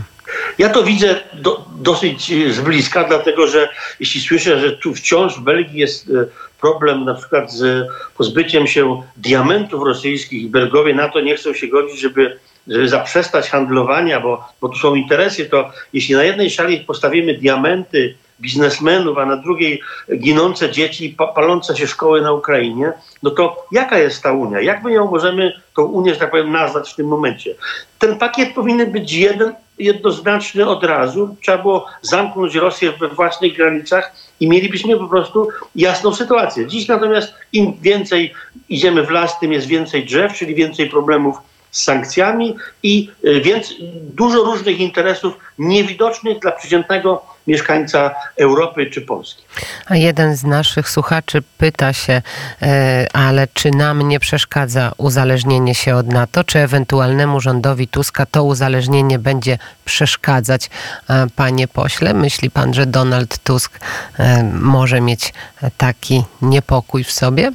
Ja 0.57 0.69
to 0.69 0.83
widzę 0.83 1.15
do, 1.33 1.65
dosyć 1.75 2.31
z 2.53 2.59
bliska, 2.59 3.03
dlatego 3.03 3.47
że 3.47 3.69
jeśli 3.99 4.21
słyszę, 4.21 4.59
że 4.59 4.71
tu 4.71 4.93
wciąż 4.93 5.35
w 5.35 5.41
Belgii 5.41 5.79
jest 5.79 6.09
e, 6.09 6.25
problem 6.61 7.05
na 7.05 7.13
przykład 7.13 7.51
z 7.51 7.87
pozbyciem 8.17 8.67
się 8.67 9.03
diamentów 9.17 9.83
rosyjskich 9.83 10.43
i 10.43 10.49
Belgowie 10.49 10.93
na 10.93 11.09
to 11.09 11.21
nie 11.21 11.35
chcą 11.35 11.53
się 11.53 11.67
godzić, 11.67 11.99
żeby, 11.99 12.39
żeby 12.67 12.89
zaprzestać 12.89 13.49
handlowania, 13.49 14.19
bo, 14.19 14.47
bo 14.61 14.69
tu 14.69 14.75
są 14.75 14.95
interesy, 14.95 15.45
to 15.45 15.71
jeśli 15.93 16.15
na 16.15 16.23
jednej 16.23 16.49
szali 16.49 16.79
postawimy 16.79 17.33
diamenty 17.33 18.15
biznesmenów, 18.41 19.17
a 19.17 19.25
na 19.25 19.37
drugiej 19.37 19.81
ginące 20.17 20.71
dzieci, 20.71 21.15
palące 21.35 21.77
się 21.77 21.87
szkoły 21.87 22.21
na 22.21 22.31
Ukrainie, 22.31 22.93
no 23.23 23.31
to 23.31 23.65
jaka 23.71 23.97
jest 23.97 24.23
ta 24.23 24.31
Unia? 24.31 24.61
Jak 24.61 24.83
my 24.83 24.91
ją 24.91 25.11
możemy, 25.11 25.53
tą 25.75 25.83
Unię, 25.83 26.13
że 26.13 26.19
tak 26.19 26.31
powiem, 26.31 26.51
nazwać 26.51 26.93
w 26.93 26.95
tym 26.95 27.07
momencie? 27.07 27.55
Ten 27.99 28.17
pakiet 28.17 28.53
powinien 28.53 28.91
być 28.91 29.13
jeden, 29.13 29.53
jednoznaczny 29.79 30.67
od 30.67 30.83
razu. 30.83 31.35
Trzeba 31.41 31.57
było 31.57 31.85
zamknąć 32.01 32.55
Rosję 32.55 32.91
we 32.91 33.07
własnych 33.07 33.55
granicach 33.55 34.11
i 34.39 34.49
mielibyśmy 34.49 34.97
po 34.97 35.07
prostu 35.07 35.47
jasną 35.75 36.15
sytuację. 36.15 36.67
Dziś 36.67 36.87
natomiast 36.87 37.33
im 37.53 37.73
więcej 37.81 38.33
idziemy 38.69 39.03
w 39.03 39.09
las, 39.09 39.39
tym 39.39 39.53
jest 39.53 39.67
więcej 39.67 40.05
drzew, 40.05 40.33
czyli 40.33 40.55
więcej 40.55 40.89
problemów 40.89 41.37
z 41.71 41.83
sankcjami 41.83 42.55
i 42.83 43.09
y, 43.25 43.41
więc 43.41 43.73
dużo 44.13 44.43
różnych 44.43 44.79
interesów 44.79 45.33
niewidocznych 45.59 46.39
dla 46.39 46.51
przeciętnego 46.51 47.36
mieszkańca 47.47 48.15
Europy 48.37 48.85
czy 48.85 49.01
Polski. 49.01 49.43
A 49.85 49.95
jeden 49.95 50.35
z 50.35 50.43
naszych 50.43 50.89
słuchaczy 50.89 51.43
pyta 51.57 51.93
się, 51.93 52.21
e, 52.61 53.07
ale 53.13 53.47
czy 53.53 53.71
nam 53.71 54.07
nie 54.07 54.19
przeszkadza 54.19 54.91
uzależnienie 54.97 55.75
się 55.75 55.95
od 55.95 56.07
NATO, 56.07 56.43
czy 56.43 56.59
ewentualnemu 56.59 57.39
rządowi 57.39 57.87
Tuska 57.87 58.25
to 58.25 58.43
uzależnienie 58.43 59.19
będzie 59.19 59.57
przeszkadzać, 59.85 60.69
e, 61.09 61.27
panie 61.35 61.67
pośle? 61.67 62.13
Myśli 62.13 62.51
pan, 62.51 62.73
że 62.73 62.85
Donald 62.85 63.37
Tusk 63.43 63.79
e, 64.19 64.43
może 64.53 65.01
mieć 65.01 65.33
taki 65.77 66.23
niepokój 66.41 67.03
w 67.03 67.11
sobie? 67.11 67.51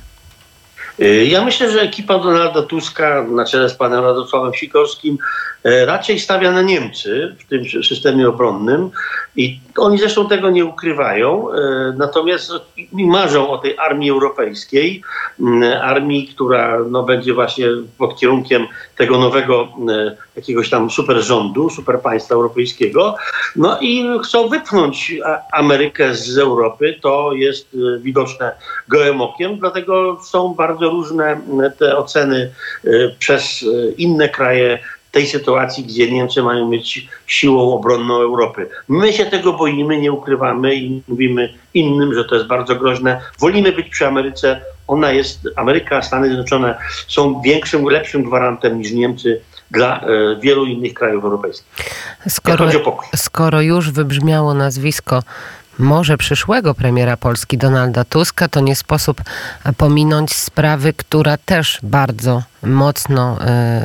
Y, 1.00 1.25
ja 1.25 1.44
myślę, 1.44 1.70
że 1.70 1.80
ekipa 1.80 2.18
Donalda 2.18 2.62
Tuska 2.62 3.26
na 3.30 3.44
czele 3.44 3.68
z 3.68 3.75
panem 3.75 4.04
Radosławem 4.04 4.54
Sikorskim 4.54 5.18
e, 5.64 5.87
raczej 5.87 6.20
stawia 6.20 6.52
na 6.52 6.62
Niemcy 6.62 7.37
w 7.38 7.49
tym 7.49 7.82
systemie 7.84 8.28
obronnym 8.28 8.90
i 9.36 9.60
oni 9.76 9.98
zresztą 9.98 10.28
tego 10.28 10.50
nie 10.50 10.64
ukrywają, 10.64 11.52
e, 11.52 11.58
natomiast 11.96 12.52
marzą 12.92 13.50
o 13.50 13.58
tej 13.58 13.78
armii 13.78 14.10
europejskiej, 14.10 15.02
armii, 15.82 16.28
która 16.28 16.78
no, 16.90 17.02
będzie 17.02 17.34
właśnie 17.34 17.66
pod 17.98 18.18
kierunkiem 18.18 18.66
tego 18.96 19.18
nowego 19.18 19.68
e, 19.88 20.16
jakiegoś 20.36 20.70
tam 20.70 20.90
super 20.90 21.22
rządu, 21.22 21.70
super 21.70 22.00
państwa 22.00 22.34
europejskiego, 22.34 23.16
no 23.56 23.78
i 23.80 24.06
chcą 24.24 24.48
wypchnąć 24.48 25.12
Amerykę 25.52 26.14
z 26.14 26.38
Europy, 26.38 26.98
to 27.02 27.32
jest 27.32 27.76
widoczne 28.00 28.52
gołym 28.88 29.20
okiem, 29.20 29.58
dlatego 29.58 30.18
są 30.24 30.54
bardzo 30.54 30.90
różne 30.90 31.40
te 31.78 31.96
oceny 31.96 32.50
przez 33.18 33.64
inne 33.96 34.28
kraje 34.28 34.78
tej 35.12 35.26
sytuacji, 35.26 35.85
gdzie 35.85 36.11
Niemcy 36.11 36.42
mają 36.42 36.69
mieć 36.69 37.09
siłą 37.26 37.75
obronną 37.75 38.14
Europy. 38.14 38.69
My 38.88 39.12
się 39.12 39.26
tego 39.26 39.52
boimy, 39.52 40.00
nie 40.00 40.12
ukrywamy 40.12 40.75
i 40.75 41.02
mówimy 41.09 41.54
innym, 41.75 42.14
że 42.14 42.25
to 42.25 42.35
jest 42.35 42.47
bardzo 42.47 42.76
groźne. 42.76 43.21
Wolimy 43.38 43.73
być 43.73 43.88
przy 43.88 44.07
Ameryce. 44.07 44.61
Ona 44.88 45.12
jest, 45.12 45.49
Ameryka, 45.57 46.02
Stany 46.02 46.26
Zjednoczone 46.26 46.78
są 47.09 47.40
większym, 47.40 47.85
lepszym 47.85 48.25
gwarantem 48.25 48.78
niż 48.78 48.92
Niemcy 48.92 49.40
dla 49.71 50.00
e, 50.00 50.07
wielu 50.40 50.64
innych 50.64 50.95
krajów 50.95 51.25
europejskich. 51.25 51.66
Skoro, 52.28 52.69
skoro 53.16 53.61
już 53.61 53.90
wybrzmiało 53.90 54.54
nazwisko 54.54 55.23
może 55.78 56.18
przyszłego 56.18 56.74
premiera 56.74 57.16
Polski 57.16 57.58
Donalda 57.58 58.04
Tuska, 58.04 58.48
to 58.48 58.60
nie 58.60 58.76
sposób 58.76 59.22
pominąć 59.76 60.34
sprawy, 60.34 60.92
która 60.92 61.36
też 61.36 61.78
bardzo 61.82 62.42
mocno 62.62 63.38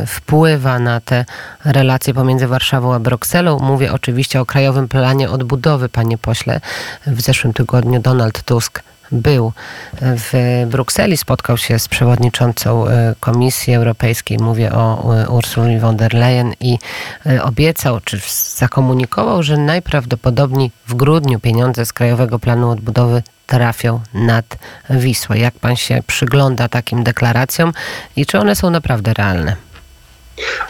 y, 0.03 0.05
wpływa 0.05 0.79
na 0.79 1.01
te 1.01 1.25
relacje 1.65 2.13
pomiędzy 2.13 2.47
Warszawą 2.47 2.93
a 2.93 2.99
Brukselą. 2.99 3.59
Mówię 3.59 3.93
oczywiście 3.93 4.41
o 4.41 4.45
Krajowym 4.45 4.87
Planie 4.87 5.29
Odbudowy, 5.29 5.89
panie 5.89 6.17
pośle. 6.17 6.61
W 7.07 7.21
zeszłym 7.21 7.53
tygodniu 7.53 7.99
Donald 7.99 8.43
Tusk 8.43 8.83
był 9.11 9.53
w 10.01 10.63
Brukseli, 10.67 11.17
spotkał 11.17 11.57
się 11.57 11.79
z 11.79 11.87
przewodniczącą 11.87 12.87
e, 12.87 13.15
Komisji 13.19 13.73
Europejskiej, 13.73 14.37
mówię 14.37 14.71
o 14.71 15.15
e, 15.15 15.29
Ursuli 15.29 15.79
von 15.79 15.97
der 15.97 16.13
Leyen 16.13 16.53
i 16.59 16.77
e, 17.25 17.43
obiecał, 17.43 17.99
czy 18.05 18.19
zakomunikował, 18.55 19.43
że 19.43 19.57
najprawdopodobniej 19.57 20.71
w 20.87 20.93
grudniu 20.93 21.39
pieniądze 21.39 21.85
z 21.85 21.93
Krajowego 21.93 22.39
Planu 22.39 22.69
Odbudowy 22.69 23.23
trafią 23.47 23.99
nad 24.13 24.45
Wisłę. 24.89 25.37
Jak 25.37 25.53
pan 25.53 25.75
się 25.75 26.01
przygląda 26.07 26.67
takim 26.67 27.03
deklaracjom 27.03 27.73
i 28.15 28.25
czy 28.25 28.39
one 28.39 28.55
są 28.55 28.69
naprawdę 28.69 29.13
realne? 29.13 29.55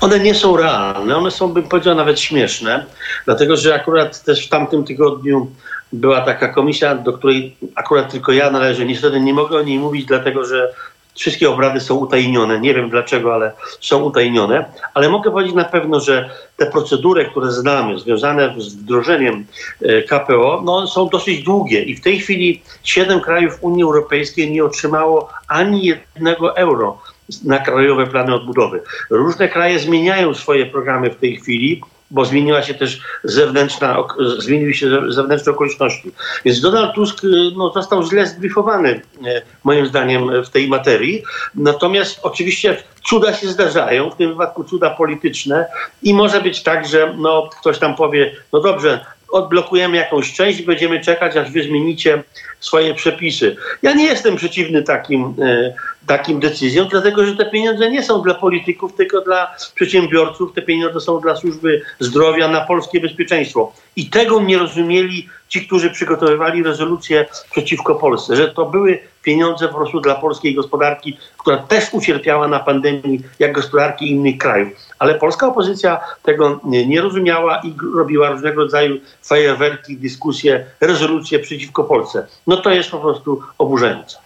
One 0.01 0.19
nie 0.19 0.35
są 0.35 0.57
realne, 0.57 1.17
one 1.17 1.31
są, 1.31 1.53
bym 1.53 1.63
powiedział, 1.63 1.95
nawet 1.95 2.19
śmieszne, 2.19 2.85
dlatego 3.25 3.57
że 3.57 3.75
akurat 3.75 4.23
też 4.23 4.45
w 4.45 4.49
tamtym 4.49 4.83
tygodniu 4.83 5.51
była 5.93 6.21
taka 6.21 6.47
komisja, 6.47 6.95
do 6.95 7.13
której 7.13 7.55
akurat 7.75 8.11
tylko 8.11 8.31
ja 8.31 8.51
należę. 8.51 8.85
Niestety 8.85 9.19
nie 9.19 9.33
mogę 9.33 9.57
o 9.57 9.63
niej 9.63 9.79
mówić, 9.79 10.05
dlatego 10.05 10.45
że 10.45 10.73
wszystkie 11.17 11.49
obrady 11.49 11.79
są 11.79 11.95
utajnione. 11.95 12.59
Nie 12.59 12.73
wiem 12.73 12.89
dlaczego, 12.89 13.33
ale 13.33 13.51
są 13.81 14.03
utajnione. 14.03 14.65
Ale 14.93 15.09
mogę 15.09 15.31
powiedzieć 15.31 15.55
na 15.55 15.65
pewno, 15.65 15.99
że 15.99 16.29
te 16.57 16.65
procedury, 16.65 17.25
które 17.25 17.51
znamy, 17.51 17.99
związane 17.99 18.53
z 18.57 18.75
wdrożeniem 18.75 19.45
e, 19.81 20.01
KPO, 20.01 20.61
no, 20.65 20.87
są 20.87 21.09
dosyć 21.09 21.43
długie. 21.43 21.83
I 21.83 21.95
w 21.95 22.01
tej 22.01 22.19
chwili 22.19 22.61
siedem 22.83 23.21
krajów 23.21 23.57
Unii 23.61 23.83
Europejskiej 23.83 24.51
nie 24.51 24.65
otrzymało 24.65 25.29
ani 25.47 25.85
jednego 25.85 26.57
euro 26.57 26.97
na 27.43 27.59
krajowe 27.59 28.07
plany 28.07 28.35
odbudowy. 28.35 28.81
Różne 29.09 29.49
kraje 29.49 29.79
zmieniają 29.79 30.33
swoje 30.33 30.65
programy 30.65 31.09
w 31.09 31.15
tej 31.15 31.37
chwili 31.37 31.81
bo 32.11 32.25
zmieniła 32.25 32.61
się 32.61 32.73
też 32.73 32.99
zewnętrzna, 33.23 34.03
zmieniły 34.37 34.73
się 34.73 34.89
zewnętrzne 35.09 35.51
okoliczności. 35.51 36.11
Więc 36.45 36.61
Donald 36.61 36.95
Tusk 36.95 37.23
y, 37.23 37.27
no, 37.57 37.71
został 37.73 38.03
źle 38.03 38.27
zbriefowany, 38.27 38.89
y, 38.89 39.41
moim 39.63 39.85
zdaniem, 39.85 40.43
w 40.43 40.49
tej 40.49 40.67
materii. 40.67 41.23
Natomiast 41.55 42.19
oczywiście 42.23 42.77
cuda 43.09 43.33
się 43.33 43.47
zdarzają, 43.47 44.09
w 44.09 44.15
tym 44.15 44.29
wypadku 44.29 44.63
cuda 44.63 44.89
polityczne 44.89 45.65
i 46.03 46.13
może 46.13 46.41
być 46.41 46.63
tak, 46.63 46.87
że 46.87 47.13
no, 47.17 47.49
ktoś 47.59 47.79
tam 47.79 47.95
powie, 47.95 48.35
no 48.53 48.59
dobrze, 48.59 49.05
odblokujemy 49.29 49.97
jakąś 49.97 50.33
część 50.33 50.61
będziemy 50.61 51.01
czekać, 51.01 51.37
aż 51.37 51.51
wy 51.51 51.63
zmienicie 51.63 52.23
swoje 52.67 52.93
przepisy. 52.93 53.55
Ja 53.81 53.93
nie 53.93 54.05
jestem 54.05 54.35
przeciwny 54.35 54.83
takim, 54.83 55.33
e, 55.41 55.73
takim 56.07 56.39
decyzjom, 56.39 56.87
dlatego 56.87 57.25
że 57.25 57.35
te 57.35 57.45
pieniądze 57.45 57.89
nie 57.91 58.03
są 58.03 58.21
dla 58.21 58.33
polityków, 58.33 58.95
tylko 58.95 59.21
dla 59.21 59.55
przedsiębiorców. 59.75 60.53
Te 60.53 60.61
pieniądze 60.61 60.99
są 60.99 61.19
dla 61.19 61.35
służby 61.35 61.81
zdrowia, 61.99 62.47
na 62.47 62.61
polskie 62.61 62.99
bezpieczeństwo. 62.99 63.73
I 63.95 64.09
tego 64.09 64.41
nie 64.41 64.57
rozumieli 64.57 65.29
ci, 65.47 65.67
którzy 65.67 65.89
przygotowywali 65.89 66.63
rezolucję 66.63 67.25
przeciwko 67.51 67.95
Polsce, 67.95 68.35
że 68.35 68.47
to 68.47 68.65
były 68.65 68.99
pieniądze 69.23 69.67
po 69.67 69.75
prostu 69.75 69.99
dla 69.99 70.15
polskiej 70.15 70.55
gospodarki, 70.55 71.17
która 71.37 71.57
też 71.57 71.93
ucierpiała 71.93 72.47
na 72.47 72.59
pandemii, 72.59 73.21
jak 73.39 73.51
gospodarki 73.51 74.11
innych 74.11 74.37
krajów. 74.37 74.69
Ale 74.99 75.15
polska 75.15 75.47
opozycja 75.47 75.99
tego 76.23 76.59
nie, 76.63 77.01
rozumiała 77.01 77.61
i 77.63 77.73
robiła 77.95 78.29
różnego 78.29 78.61
rodzaju 78.61 78.99
fajerwerki, 79.23 79.97
dyskusje, 79.97 80.65
rezolucje 80.81 81.39
przeciwko 81.39 81.83
Polsce. 81.83 82.27
No 82.47 82.56
to 82.57 82.69
jest 82.69 82.89
po 82.89 82.99
prostu 82.99 83.41
oburzające. 83.57 84.17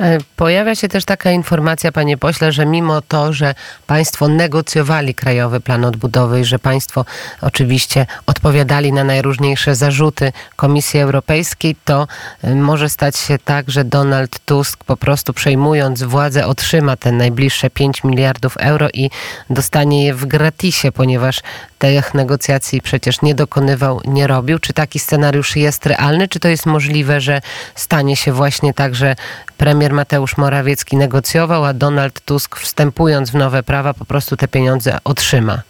E, 0.00 0.18
pojawia 0.36 0.74
się 0.74 0.88
też 0.88 1.04
taka 1.04 1.30
informacja, 1.30 1.92
panie 1.92 2.16
pośle, 2.16 2.52
że 2.52 2.66
mimo 2.66 3.02
to, 3.02 3.32
że 3.32 3.54
państwo 3.86 4.28
negocjowali 4.28 5.14
Krajowy 5.14 5.60
Plan 5.60 5.84
Odbudowy 5.84 6.40
i 6.40 6.44
że 6.44 6.58
państwo 6.58 7.04
oczywiście 7.40 8.06
odpowiadali 8.26 8.92
na 8.92 9.04
najróżniejsze 9.04 9.74
zarzuty 9.74 10.32
Komisji 10.56 11.00
Europejskiej, 11.00 11.76
to 11.84 12.06
e, 12.42 12.54
może 12.54 12.88
stać 12.88 13.16
się 13.16 13.38
tak, 13.38 13.70
że 13.70 13.84
Donald 13.84 14.38
Tusk 14.38 14.84
po 14.84 14.96
prostu 14.96 15.32
przejmując 15.32 16.02
władzę 16.02 16.46
otrzyma 16.46 16.96
te 16.96 17.12
najbliższe 17.12 17.70
5 17.70 18.04
miliardów 18.04 18.56
euro 18.56 18.88
i 18.94 19.10
dostanie 19.50 20.04
je 20.04 20.14
w 20.14 20.26
gratisie, 20.26 20.92
ponieważ 20.92 21.40
tych 21.82 22.14
negocjacji 22.14 22.80
przecież 22.80 23.22
nie 23.22 23.34
dokonywał, 23.34 24.00
nie 24.04 24.26
robił. 24.26 24.58
Czy 24.58 24.72
taki 24.72 24.98
scenariusz 24.98 25.56
jest 25.56 25.86
realny? 25.86 26.28
Czy 26.28 26.40
to 26.40 26.48
jest 26.48 26.66
możliwe, 26.66 27.20
że 27.20 27.40
stanie 27.74 28.16
się 28.16 28.32
właśnie 28.32 28.74
tak, 28.74 28.94
że 28.94 29.16
premier 29.58 29.92
Mateusz 29.92 30.36
Morawiecki 30.36 30.96
negocjował, 30.96 31.64
a 31.64 31.72
Donald 31.72 32.20
Tusk 32.20 32.56
wstępując 32.56 33.30
w 33.30 33.34
nowe 33.34 33.62
prawa 33.62 33.94
po 33.94 34.04
prostu 34.04 34.36
te 34.36 34.48
pieniądze 34.48 34.98
otrzyma? 35.04 35.62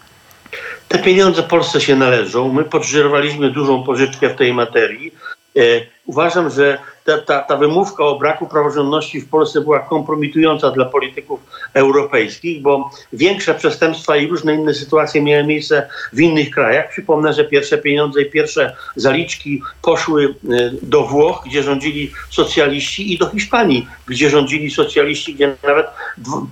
Te 0.88 0.98
pieniądze 0.98 1.42
Polsce 1.42 1.80
się 1.80 1.96
należą. 1.96 2.52
My 2.52 2.64
podżyrowaliśmy 2.64 3.50
dużą 3.50 3.84
pożyczkę 3.84 4.28
w 4.28 4.36
tej 4.36 4.54
materii. 4.54 5.14
E, 5.56 5.60
uważam, 6.06 6.50
że 6.50 6.78
ta, 7.04 7.18
ta, 7.18 7.40
ta 7.40 7.56
wymówka 7.56 8.04
o 8.04 8.18
braku 8.18 8.46
praworządności 8.46 9.20
w 9.20 9.28
Polsce 9.28 9.60
była 9.60 9.78
kompromitująca 9.78 10.70
dla 10.70 10.84
polityków 10.84 11.40
europejskich, 11.74 12.62
bo 12.62 12.90
większe 13.12 13.54
przestępstwa 13.54 14.16
i 14.16 14.26
różne 14.26 14.54
inne 14.54 14.74
sytuacje 14.74 15.22
miały 15.22 15.44
miejsce 15.44 15.88
w 16.12 16.20
innych 16.20 16.50
krajach. 16.50 16.90
Przypomnę, 16.90 17.32
że 17.32 17.44
pierwsze 17.44 17.78
pieniądze 17.78 18.22
i 18.22 18.30
pierwsze 18.30 18.76
zaliczki 18.96 19.62
poszły 19.82 20.24
e, 20.24 20.70
do 20.82 21.02
Włoch, 21.02 21.42
gdzie 21.46 21.62
rządzili 21.62 22.12
socjaliści 22.30 23.14
i 23.14 23.18
do 23.18 23.30
Hiszpanii, 23.30 23.86
gdzie 24.06 24.30
rządzili 24.30 24.70
socjaliści, 24.70 25.34
gdzie 25.34 25.56
nawet 25.62 25.86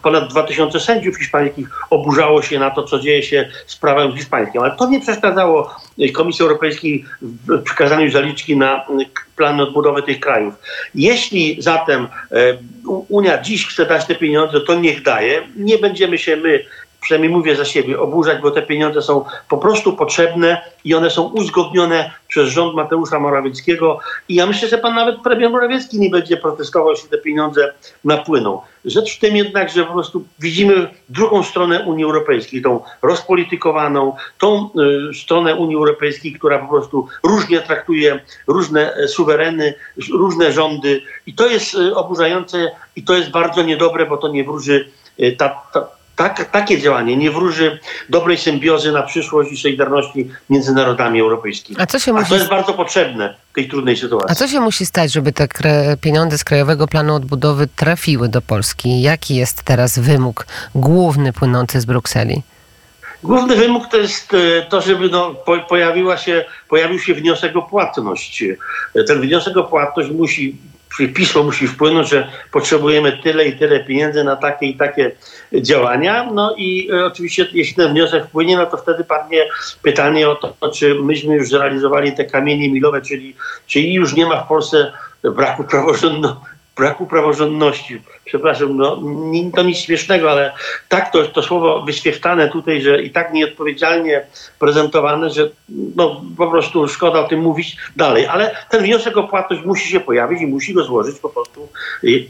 ponad 0.03 0.31
2000 0.31 0.81
sędziów 0.81 1.17
hiszpańskich 1.17 1.69
oburzało 1.91 2.43
się 2.43 2.59
na 2.59 2.71
to, 2.71 2.83
co 2.83 2.99
dzieje 2.99 3.23
się 3.23 3.49
z 3.67 3.77
prawem 3.77 4.17
hiszpańskim. 4.17 4.63
Ale 4.63 4.77
to 4.77 4.89
nie 4.89 5.01
przeszkadzało 5.01 5.71
Komisji 6.15 6.43
Europejskiej 6.43 7.05
w 7.23 7.63
przekazaniu 7.63 8.11
zaliczki 8.11 8.57
na 8.57 8.87
plany 9.37 9.63
odbudowy 9.63 10.03
tych 10.03 10.21
krajów. 10.21 10.40
Jeśli 10.95 11.63
zatem 11.63 12.09
e, 12.33 12.59
Unia 13.09 13.43
dziś 13.43 13.67
chce 13.67 13.87
dać 13.87 14.07
te 14.07 14.15
pieniądze, 14.15 14.61
to 14.61 14.75
niech 14.75 15.03
daje. 15.03 15.43
Nie 15.57 15.79
będziemy 15.79 16.19
się 16.19 16.37
my 16.37 16.65
przynajmniej 17.01 17.33
mówię 17.33 17.57
za 17.57 17.65
siebie, 17.65 18.01
oburzać, 18.01 18.43
bo 18.43 18.51
te 18.51 18.63
pieniądze 18.63 19.03
są 19.03 19.25
po 19.49 19.59
prostu 19.59 19.93
potrzebne 19.93 20.63
i 20.85 20.95
one 20.95 21.11
są 21.11 21.23
uzgodnione 21.23 22.11
przez 22.29 22.49
rząd 22.49 22.75
Mateusza 22.75 23.21
Morawieckiego. 23.21 23.99
I 24.29 24.35
ja 24.35 24.47
myślę, 24.47 24.69
że 24.69 24.79
pan 24.79 24.95
nawet 24.95 25.21
premier 25.21 25.51
Morawiecki 25.51 26.01
nie 26.01 26.11
będzie 26.11 26.37
protestował, 26.37 26.91
jeśli 26.91 27.09
te 27.09 27.19
pieniądze 27.19 27.73
napłyną. 28.05 28.61
Rzecz 28.85 29.17
w 29.17 29.19
tym 29.19 29.37
jednak, 29.37 29.71
że 29.71 29.85
po 29.85 29.93
prostu 29.93 30.25
widzimy 30.39 30.89
drugą 31.09 31.43
stronę 31.43 31.85
Unii 31.87 32.05
Europejskiej, 32.05 32.63
tą 32.63 32.81
rozpolitykowaną, 33.03 34.17
tą 34.39 34.71
y, 35.11 35.15
stronę 35.15 35.55
Unii 35.55 35.77
Europejskiej, 35.77 36.33
która 36.33 36.59
po 36.59 36.69
prostu 36.69 37.07
różnie 37.23 37.61
traktuje 37.61 38.21
różne 38.47 38.95
e, 38.95 39.09
suwereny, 39.09 39.75
różne 40.13 40.53
rządy. 40.53 41.03
I 41.27 41.35
to 41.35 41.47
jest 41.47 41.75
y, 41.75 41.95
oburzające 41.95 42.71
i 42.97 43.03
to 43.03 43.15
jest 43.15 43.31
bardzo 43.31 43.63
niedobre, 43.63 44.07
bo 44.07 44.17
to 44.17 44.29
nie 44.29 44.45
wróży 44.45 44.89
y, 45.21 45.37
ta, 45.39 45.49
ta 45.73 46.00
tak, 46.29 46.51
takie 46.51 46.79
działanie 46.79 47.17
nie 47.17 47.31
wróży 47.31 47.79
dobrej 48.09 48.39
symbiozy 48.39 48.93
na 48.93 49.03
przyszłość 49.03 49.53
i 49.53 49.57
solidarności 49.57 50.31
między 50.51 50.73
narodami 50.73 51.21
europejskimi. 51.21 51.81
A, 51.81 51.87
co 51.87 51.99
się 51.99 52.13
musi... 52.13 52.25
A 52.25 52.29
to 52.29 52.35
jest 52.35 52.49
bardzo 52.49 52.73
potrzebne 52.73 53.35
w 53.53 53.55
tej 53.55 53.69
trudnej 53.69 53.97
sytuacji. 53.97 54.31
A 54.31 54.35
co 54.35 54.49
się 54.49 54.61
musi 54.61 54.87
stać, 54.87 55.13
żeby 55.13 55.33
te 55.33 55.49
pieniądze 56.01 56.39
z 56.39 56.45
Krajowego 56.45 56.87
Planu 56.87 57.15
Odbudowy 57.15 57.69
trafiły 57.77 58.29
do 58.29 58.43
Polski? 58.43 59.03
Jaki 59.03 59.37
jest 59.37 59.63
teraz 59.63 59.99
wymóg 59.99 60.47
główny 60.75 61.33
płynący 61.33 61.81
z 61.81 61.85
Brukseli? 61.85 62.43
Główny 63.23 63.57
wymóg 63.57 63.87
to 63.87 63.97
jest 63.97 64.35
e, 64.35 64.63
to, 64.63 64.81
żeby 64.81 65.09
no, 65.09 65.35
pojawiła 65.69 66.17
się, 66.17 66.45
pojawił 66.69 66.99
się 66.99 67.15
wniosek 67.15 67.57
o 67.57 67.63
płatność. 67.63 68.45
Ten 69.07 69.21
wniosek 69.21 69.57
o 69.57 69.65
płatność 69.65 70.11
musi 70.11 70.57
pismo 71.15 71.43
musi 71.43 71.69
wpłynąć, 71.69 72.09
że 72.09 72.31
potrzebujemy 72.53 73.19
tyle 73.23 73.45
i 73.45 73.59
tyle 73.59 73.85
pieniędzy 73.85 74.25
na 74.25 74.37
takie 74.37 74.67
i 74.67 74.77
takie 74.77 75.13
działania. 75.55 76.31
No 76.33 76.55
i 76.57 76.89
e, 76.93 77.05
oczywiście, 77.05 77.47
jeśli 77.53 77.75
ten 77.75 77.93
wniosek 77.93 78.25
wpłynie, 78.27 78.57
no 78.57 78.67
to 78.67 78.77
wtedy 78.77 79.05
padnie 79.05 79.49
pytanie 79.83 80.29
o 80.29 80.35
to, 80.35 80.71
czy 80.71 80.95
myśmy 80.95 81.35
już 81.35 81.49
zrealizowali 81.49 82.13
te 82.13 82.25
kamienie 82.25 82.71
milowe, 82.71 83.03
czyli, 83.03 83.37
czyli 83.67 83.95
już 83.95 84.15
nie 84.15 84.27
ma 84.27 84.45
w 84.45 84.49
Polsce 84.49 84.93
braku 85.23 85.65
praworządności 85.65 86.60
braku 86.77 87.07
praworządności. 87.07 88.03
Przepraszam, 88.25 88.77
no, 88.77 89.03
to 89.55 89.63
nic 89.63 89.79
śmiesznego, 89.79 90.31
ale 90.31 90.53
tak 90.89 91.13
to, 91.13 91.25
to 91.25 91.43
słowo 91.43 91.83
wyświechtane 91.83 92.49
tutaj, 92.49 92.83
że 92.83 93.03
i 93.03 93.11
tak 93.11 93.33
nieodpowiedzialnie 93.33 94.27
prezentowane, 94.59 95.31
że 95.31 95.51
no, 95.97 96.23
po 96.37 96.51
prostu 96.51 96.89
szkoda 96.89 97.21
o 97.21 97.29
tym 97.29 97.41
mówić 97.41 97.77
dalej. 97.97 98.27
Ale 98.27 98.57
ten 98.71 98.83
wniosek 98.83 99.17
o 99.17 99.23
płatność 99.23 99.65
musi 99.65 99.89
się 99.89 100.01
pojawić 100.01 100.41
i 100.41 100.47
musi 100.47 100.75
go 100.75 100.85
złożyć 100.85 101.19
po 101.19 101.29
prostu 101.29 101.69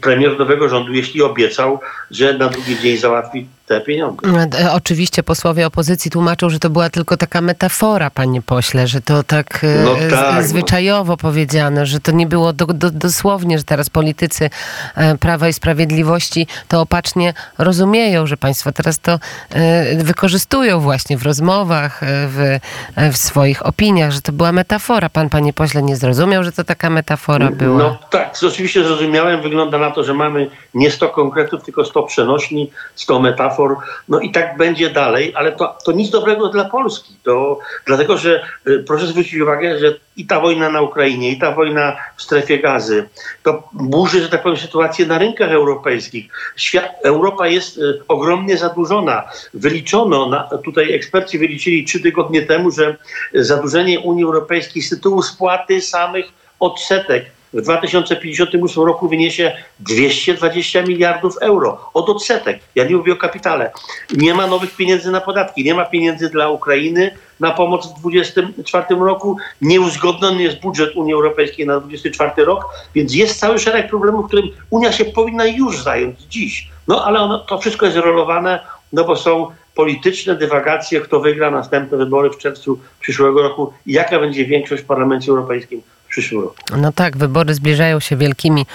premier 0.01 0.39
nowego 0.39 0.69
rządu, 0.69 0.93
jeśli 0.93 1.21
obiecał, 1.21 1.79
że 2.11 2.33
na 2.33 2.49
drugi 2.49 2.79
dzień 2.79 2.97
załatwi 2.97 3.47
te 3.71 3.81
pieniądze. 3.81 4.27
E, 4.59 4.71
oczywiście 4.71 5.23
posłowie 5.23 5.67
opozycji 5.67 6.11
tłumaczą, 6.11 6.49
że 6.49 6.59
to 6.59 6.69
była 6.69 6.89
tylko 6.89 7.17
taka 7.17 7.41
metafora, 7.41 8.09
panie 8.09 8.41
pośle, 8.41 8.87
że 8.87 9.01
to 9.01 9.23
tak, 9.23 9.63
e, 9.63 9.83
no 9.83 9.95
tak 10.09 10.35
no. 10.35 10.43
zwyczajowo 10.43 11.13
no. 11.13 11.17
powiedziane, 11.17 11.85
że 11.85 11.99
to 11.99 12.11
nie 12.11 12.27
było 12.27 12.53
do, 12.53 12.65
do, 12.65 12.91
dosłownie, 12.91 13.57
że 13.57 13.63
teraz 13.63 13.89
politycy 13.89 14.49
e, 14.95 15.17
Prawa 15.17 15.47
i 15.47 15.53
Sprawiedliwości 15.53 16.47
to 16.67 16.81
opacznie 16.81 17.33
rozumieją, 17.57 18.27
że 18.27 18.37
państwo 18.37 18.71
teraz 18.71 18.99
to 18.99 19.19
wykorzystują 19.97 20.79
właśnie 20.79 21.17
w 21.17 21.23
rozmowach, 21.23 22.01
w, 22.03 22.59
w 23.13 23.17
swoich 23.17 23.65
opiniach, 23.65 24.11
że 24.11 24.21
to 24.21 24.31
była 24.31 24.51
metafora. 24.51 25.09
Pan, 25.09 25.29
panie 25.29 25.53
pośle, 25.53 25.81
nie 25.81 25.95
zrozumiał, 25.95 26.43
że 26.43 26.51
to 26.51 26.63
taka 26.63 26.89
metafora 26.89 27.51
była? 27.51 27.77
No 27.77 27.97
tak, 28.09 28.35
oczywiście 28.47 28.83
zrozumiałem. 28.83 29.41
Wygląda 29.41 29.77
na 29.77 29.91
to, 29.91 30.03
że 30.03 30.13
mamy 30.13 30.49
nie 30.73 30.91
100 30.91 31.09
konkretów, 31.09 31.63
tylko 31.63 31.85
100 31.85 32.03
przenośni, 32.03 32.71
100 32.95 33.19
metafor 33.19 33.60
no 34.09 34.19
i 34.19 34.31
tak 34.31 34.57
będzie 34.57 34.89
dalej, 34.89 35.33
ale 35.35 35.51
to, 35.51 35.77
to 35.85 35.91
nic 35.91 36.09
dobrego 36.09 36.49
dla 36.49 36.65
Polski. 36.65 37.13
To, 37.23 37.59
dlatego, 37.85 38.17
że 38.17 38.43
y, 38.67 38.83
proszę 38.87 39.07
zwrócić 39.07 39.39
uwagę, 39.39 39.79
że 39.79 39.95
i 40.17 40.25
ta 40.25 40.39
wojna 40.39 40.69
na 40.69 40.81
Ukrainie, 40.81 41.31
i 41.31 41.39
ta 41.39 41.51
wojna 41.51 41.97
w 42.17 42.21
strefie 42.21 42.59
gazy, 42.59 43.09
to 43.43 43.69
burzy, 43.73 44.21
że 44.21 44.29
tak 44.29 44.43
powiem, 44.43 44.57
sytuację 44.57 45.05
na 45.05 45.17
rynkach 45.17 45.51
europejskich. 45.51 46.31
Świat, 46.55 46.91
Europa 47.03 47.47
jest 47.47 47.77
y, 47.77 48.01
ogromnie 48.07 48.57
zadłużona. 48.57 49.23
Wyliczono, 49.53 50.25
na, 50.25 50.49
tutaj 50.63 50.93
eksperci 50.93 51.39
wyliczyli 51.39 51.85
trzy 51.85 51.99
tygodnie 51.99 52.41
temu, 52.41 52.71
że 52.71 52.97
zadłużenie 53.33 53.99
Unii 53.99 54.23
Europejskiej 54.23 54.81
z 54.81 54.89
tytułu 54.89 55.21
spłaty 55.21 55.81
samych 55.81 56.25
odsetek 56.59 57.25
w 57.53 57.61
2058 57.61 58.83
roku 58.83 59.09
wyniesie 59.09 59.51
220 59.79 60.81
miliardów 60.81 61.37
euro 61.41 61.89
od 61.93 62.09
odsetek. 62.09 62.59
Ja 62.75 62.83
nie 62.83 62.95
mówię 62.95 63.13
o 63.13 63.15
kapitale. 63.15 63.71
Nie 64.17 64.33
ma 64.33 64.47
nowych 64.47 64.75
pieniędzy 64.75 65.11
na 65.11 65.21
podatki, 65.21 65.63
nie 65.63 65.73
ma 65.73 65.85
pieniędzy 65.85 66.29
dla 66.29 66.49
Ukrainy 66.49 67.11
na 67.39 67.51
pomoc 67.51 67.87
w 67.87 67.99
2024 67.99 68.85
roku. 68.89 69.37
Nieuzgodniony 69.61 70.43
jest 70.43 70.59
budżet 70.59 70.95
Unii 70.95 71.13
Europejskiej 71.13 71.67
na 71.67 71.79
2024 71.79 72.45
rok, 72.45 72.65
więc 72.95 73.15
jest 73.15 73.39
cały 73.39 73.59
szereg 73.59 73.89
problemów, 73.89 74.27
którym 74.27 74.45
Unia 74.69 74.91
się 74.91 75.05
powinna 75.05 75.45
już 75.45 75.83
zająć 75.83 76.19
dziś. 76.19 76.69
No 76.87 77.05
ale 77.05 77.19
ono, 77.19 77.39
to 77.39 77.57
wszystko 77.57 77.85
jest 77.85 77.97
rolowane, 77.97 78.59
no 78.93 79.03
bo 79.03 79.15
są 79.15 79.47
polityczne 79.75 80.35
dywagacje, 80.35 81.01
kto 81.01 81.19
wygra 81.19 81.51
następne 81.51 81.97
wybory 81.97 82.29
w 82.29 82.37
czerwcu 82.37 82.79
przyszłego 82.99 83.41
roku 83.41 83.73
i 83.85 83.93
jaka 83.93 84.19
będzie 84.19 84.45
większość 84.45 84.83
w 84.83 84.85
Parlamencie 84.85 85.31
Europejskim 85.31 85.81
No 86.77 86.91
tak, 86.91 87.17
wybory 87.17 87.53
zbliżają 87.53 87.99
się 87.99 88.17
wielkimi 88.17 88.65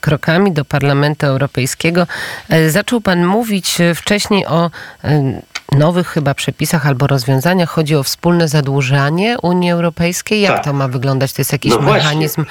krokami 0.00 0.52
do 0.52 0.64
Parlamentu 0.64 1.26
Europejskiego. 1.26 2.06
E, 2.48 2.70
zaczął 2.70 3.00
Pan 3.00 3.26
mówić 3.26 3.80
e, 3.80 3.94
wcześniej 3.94 4.46
o 4.46 4.70
e, 5.04 5.42
nowych 5.78 6.08
chyba 6.08 6.34
przepisach 6.34 6.86
albo 6.86 7.06
rozwiązaniach. 7.06 7.70
Chodzi 7.70 7.96
o 7.96 8.02
wspólne 8.02 8.48
zadłużanie 8.48 9.36
Unii 9.42 9.70
Europejskiej. 9.70 10.40
Jak 10.40 10.54
tak. 10.54 10.64
to 10.64 10.72
ma 10.72 10.88
wyglądać? 10.88 11.32
To 11.32 11.40
jest 11.40 11.52
jakiś 11.52 11.72
no 11.72 11.80
mechanizm 11.80 12.44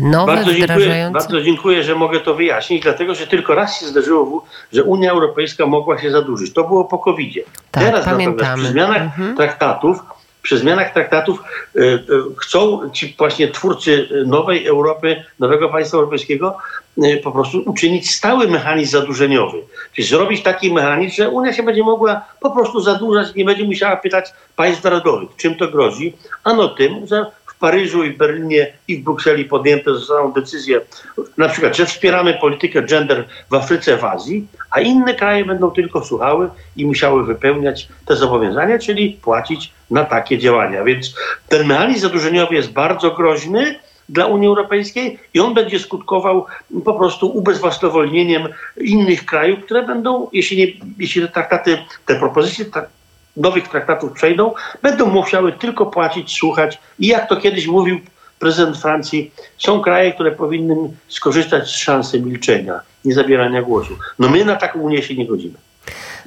nowy, 0.00 0.32
bardzo 0.32 0.52
wdrażający? 0.52 0.88
Dziękuję, 0.88 1.10
bardzo 1.10 1.42
dziękuję, 1.42 1.84
że 1.84 1.94
mogę 1.94 2.20
to 2.20 2.34
wyjaśnić, 2.34 2.82
dlatego 2.82 3.14
że 3.14 3.26
tylko 3.26 3.54
raz 3.54 3.80
się 3.80 3.86
zdarzyło, 3.86 4.44
że 4.72 4.84
Unia 4.84 5.10
Europejska 5.10 5.66
mogła 5.66 5.98
się 5.98 6.10
zadłużyć. 6.10 6.52
To 6.52 6.64
było 6.64 6.84
po 6.84 6.98
covid 6.98 7.34
Tak, 7.70 7.84
Teraz 7.84 8.04
pamiętamy. 8.04 8.62
przy 8.62 8.72
zmianach 8.72 9.02
mhm. 9.02 9.36
traktatów 9.36 9.98
przy 10.42 10.58
zmianach 10.58 10.92
traktatów 10.92 11.42
y, 11.76 11.80
y, 11.80 12.02
chcą 12.38 12.90
ci 12.90 13.14
właśnie 13.18 13.48
twórcy 13.48 14.08
nowej 14.26 14.66
Europy, 14.66 15.24
nowego 15.38 15.68
państwa 15.68 15.96
europejskiego 15.96 16.56
y, 17.04 17.20
po 17.24 17.32
prostu 17.32 17.62
uczynić 17.66 18.10
stały 18.10 18.48
mechanizm 18.48 18.92
zadłużeniowy. 18.92 19.58
Czyli 19.92 20.08
zrobić 20.08 20.42
taki 20.42 20.72
mechanizm, 20.72 21.16
że 21.16 21.30
Unia 21.30 21.52
się 21.52 21.62
będzie 21.62 21.82
mogła 21.82 22.24
po 22.40 22.50
prostu 22.50 22.80
zadłużać, 22.80 23.34
nie 23.34 23.44
będzie 23.44 23.64
musiała 23.64 23.96
pytać 23.96 24.32
państw 24.56 24.84
narodowych, 24.84 25.28
czym 25.36 25.54
to 25.54 25.68
grozi. 25.68 26.16
Ano 26.44 26.68
tym, 26.68 27.06
że 27.06 27.26
Paryżu 27.60 28.04
i 28.04 28.10
w 28.10 28.16
Berlinie 28.16 28.72
i 28.88 28.96
w 28.96 29.04
Brukseli 29.04 29.44
podjęte 29.44 29.94
zostaną 29.94 30.32
decyzje, 30.32 30.80
na 31.36 31.48
przykład, 31.48 31.76
że 31.76 31.86
wspieramy 31.86 32.38
politykę 32.40 32.82
gender 32.82 33.24
w 33.50 33.54
Afryce, 33.54 33.96
w 33.96 34.04
Azji, 34.04 34.46
a 34.70 34.80
inne 34.80 35.14
kraje 35.14 35.44
będą 35.44 35.70
tylko 35.70 36.04
słuchały 36.04 36.50
i 36.76 36.86
musiały 36.86 37.24
wypełniać 37.24 37.88
te 38.06 38.16
zobowiązania, 38.16 38.78
czyli 38.78 39.18
płacić 39.22 39.72
na 39.90 40.04
takie 40.04 40.38
działania. 40.38 40.84
Więc 40.84 41.14
ten 41.48 41.66
mechanizm 41.66 42.00
zadłużeniowy 42.00 42.54
jest 42.54 42.72
bardzo 42.72 43.10
groźny 43.10 43.78
dla 44.08 44.26
Unii 44.26 44.48
Europejskiej 44.48 45.18
i 45.34 45.40
on 45.40 45.54
będzie 45.54 45.78
skutkował 45.78 46.46
po 46.84 46.94
prostu 46.94 47.36
ubezwłasnowolnieniem 47.36 48.48
innych 48.80 49.24
krajów, 49.24 49.64
które 49.64 49.82
będą, 49.82 50.28
jeśli, 50.32 50.56
nie, 50.56 50.66
jeśli 50.98 51.22
te 51.22 51.28
traktaty, 51.28 51.78
te 52.06 52.18
propozycje 52.18 52.64
nowych 53.36 53.68
traktatów 53.68 54.12
przejdą, 54.12 54.54
będą 54.82 55.06
musiały 55.06 55.52
tylko 55.52 55.86
płacić, 55.86 56.36
słuchać 56.38 56.78
i 56.98 57.06
jak 57.06 57.28
to 57.28 57.36
kiedyś 57.36 57.66
mówił 57.66 58.00
prezydent 58.38 58.78
Francji, 58.78 59.30
są 59.58 59.80
kraje, 59.80 60.12
które 60.12 60.32
powinny 60.32 60.76
skorzystać 61.08 61.68
z 61.68 61.70
szansy 61.70 62.20
milczenia, 62.20 62.80
nie 63.04 63.14
zabierania 63.14 63.62
głosu. 63.62 63.96
No 64.18 64.28
my 64.28 64.44
na 64.44 64.56
taką 64.56 64.78
Unię 64.78 65.02
się 65.02 65.14
nie 65.14 65.26
godzimy. 65.26 65.54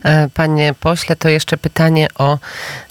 E, 0.04 0.30
panie 0.34 0.74
pośle, 0.80 1.16
to 1.16 1.30
jeszcze 1.30 1.58
pytanie 1.58 2.08
o 2.18 2.38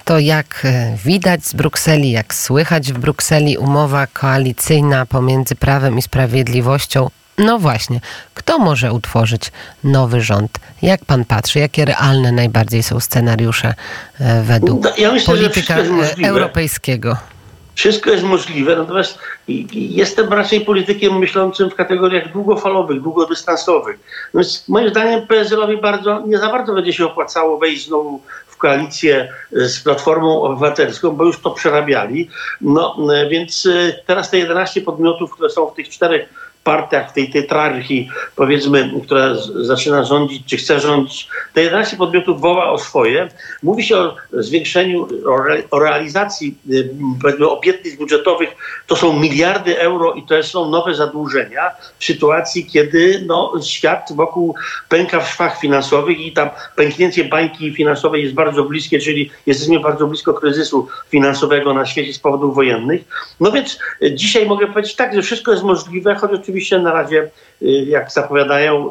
to, 0.05 0.19
jak 0.19 0.63
e, 0.65 0.97
widać 1.05 1.45
z 1.45 1.55
Brukseli, 1.55 2.11
jak 2.11 2.35
słychać 2.35 2.93
w 2.93 2.99
Brukseli 2.99 3.59
umowa 3.59 4.07
koalicyjna 4.07 5.07
pomiędzy 5.07 5.55
Prawem 5.55 5.99
i 5.99 6.03
Sprawiedliwością 6.03 7.11
no 7.39 7.59
właśnie, 7.59 8.01
kto 8.35 8.59
może 8.59 8.93
utworzyć 8.93 9.53
nowy 9.85 10.21
rząd? 10.21 10.51
Jak 10.83 11.05
pan 11.05 11.25
patrzy, 11.25 11.59
jakie 11.59 11.85
realne 11.85 12.33
najbardziej 12.33 12.83
są 12.83 13.01
scenariusze 13.01 13.75
e, 14.21 14.43
według 14.43 14.85
no, 14.85 14.91
ja 14.99 15.13
myślę, 15.13 15.35
polityka 15.35 15.75
e, 15.77 16.29
europejskiego? 16.29 17.17
Wszystko 17.75 18.11
jest 18.11 18.25
możliwe, 18.25 18.77
natomiast 18.77 19.19
jestem 19.73 20.33
raczej 20.33 20.61
politykiem 20.61 21.19
myślącym 21.19 21.71
w 21.71 21.75
kategoriach 21.75 22.33
długofalowych, 22.33 23.01
długodystansowych. 23.01 23.99
Więc 24.35 24.69
moim 24.69 24.91
zdaniem 24.91 25.27
PSL-owi 25.27 25.77
bardzo, 25.77 26.23
nie 26.27 26.39
za 26.39 26.49
bardzo 26.49 26.75
będzie 26.75 26.93
się 26.93 27.07
opłacało 27.07 27.59
wejść 27.59 27.87
znowu 27.87 28.21
w 28.47 28.57
koalicję 28.57 29.33
e, 29.57 29.69
z 29.69 29.81
Platformą 29.81 30.43
Obywatelską, 30.43 31.11
bo 31.11 31.25
już 31.25 31.41
to 31.41 31.51
przerabiali. 31.51 32.29
No, 32.61 32.97
więc 33.31 33.69
teraz 34.07 34.31
te 34.31 34.39
11 34.39 34.81
podmiotów, 34.81 35.33
które 35.33 35.51
są 35.51 35.67
w 35.67 35.75
tych 35.75 35.89
czterech 35.89 36.29
partiach, 36.65 37.13
tej 37.13 37.31
tetrarchii, 37.31 38.09
powiedzmy, 38.37 38.91
która 39.05 39.35
zaczyna 39.61 40.05
rządzić, 40.05 40.47
czy 40.47 40.57
chce 40.57 40.81
rządzić, 40.81 41.29
te 41.55 41.63
11 41.63 41.97
podmiotów 41.97 42.41
woła 42.41 42.71
o 42.71 42.79
swoje. 42.79 43.29
Mówi 43.63 43.83
się 43.83 43.97
o 43.97 44.17
zwiększeniu, 44.33 45.09
o, 45.27 45.47
re, 45.47 45.63
o 45.71 45.79
realizacji 45.79 46.59
y, 47.41 47.49
obietnic 47.49 47.97
budżetowych. 47.97 48.49
To 48.87 48.97
są 48.97 49.19
miliardy 49.19 49.79
euro 49.79 50.13
i 50.13 50.23
to 50.23 50.43
są 50.43 50.71
nowe 50.71 50.95
zadłużenia 50.95 51.71
w 51.99 52.05
sytuacji, 52.05 52.67
kiedy 52.67 53.25
no, 53.27 53.53
świat 53.65 54.13
wokół 54.15 54.55
pęka 54.89 55.21
w 55.21 55.31
szwach 55.31 55.61
finansowych 55.61 56.21
i 56.21 56.33
tam 56.33 56.51
pęknięcie 56.77 57.25
bańki 57.25 57.75
finansowej 57.75 58.23
jest 58.23 58.35
bardzo 58.35 58.65
bliskie, 58.65 58.99
czyli 58.99 59.31
jesteśmy 59.47 59.81
bardzo 59.81 60.07
blisko 60.07 60.35
kryzysu 60.35 60.89
finansowego 61.09 61.75
na 61.75 61.87
świecie 61.87 62.13
z 62.13 62.19
powodów 62.19 62.55
wojennych. 62.55 63.05
No 63.41 63.53
więc 63.53 63.79
y, 64.03 64.15
dzisiaj 64.15 64.47
mogę 64.47 64.67
powiedzieć 64.67 64.95
tak, 64.95 65.15
że 65.15 65.23
wszystko 65.23 65.51
jest 65.53 65.65
możliwe, 65.65 66.15
choć 66.15 66.31
oczywiście 66.33 66.52
na 66.83 66.93
razie, 66.93 67.31
y, 67.63 67.67
jak 67.67 68.13
zapowiadają 68.13 68.91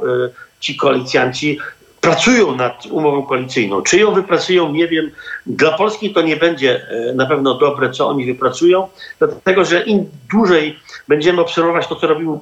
ci 0.59 0.77
koalicjanci, 0.77 1.59
pracują 2.01 2.55
nad 2.55 2.85
umową 2.85 3.23
koalicyjną. 3.23 3.81
Czy 3.81 3.99
ją 3.99 4.11
wypracują, 4.11 4.71
nie 4.71 4.87
wiem. 4.87 5.11
Dla 5.45 5.71
Polski 5.71 6.13
to 6.13 6.21
nie 6.21 6.35
będzie 6.35 6.87
e, 6.89 7.13
na 7.13 7.25
pewno 7.25 7.53
dobre, 7.53 7.89
co 7.89 8.07
oni 8.07 8.25
wypracują, 8.25 8.87
dlatego 9.19 9.65
że 9.65 9.83
im 9.83 10.09
dłużej 10.31 10.79
będziemy 11.07 11.41
obserwować 11.41 11.87
to, 11.87 11.95
co 11.95 12.07
robił 12.07 12.39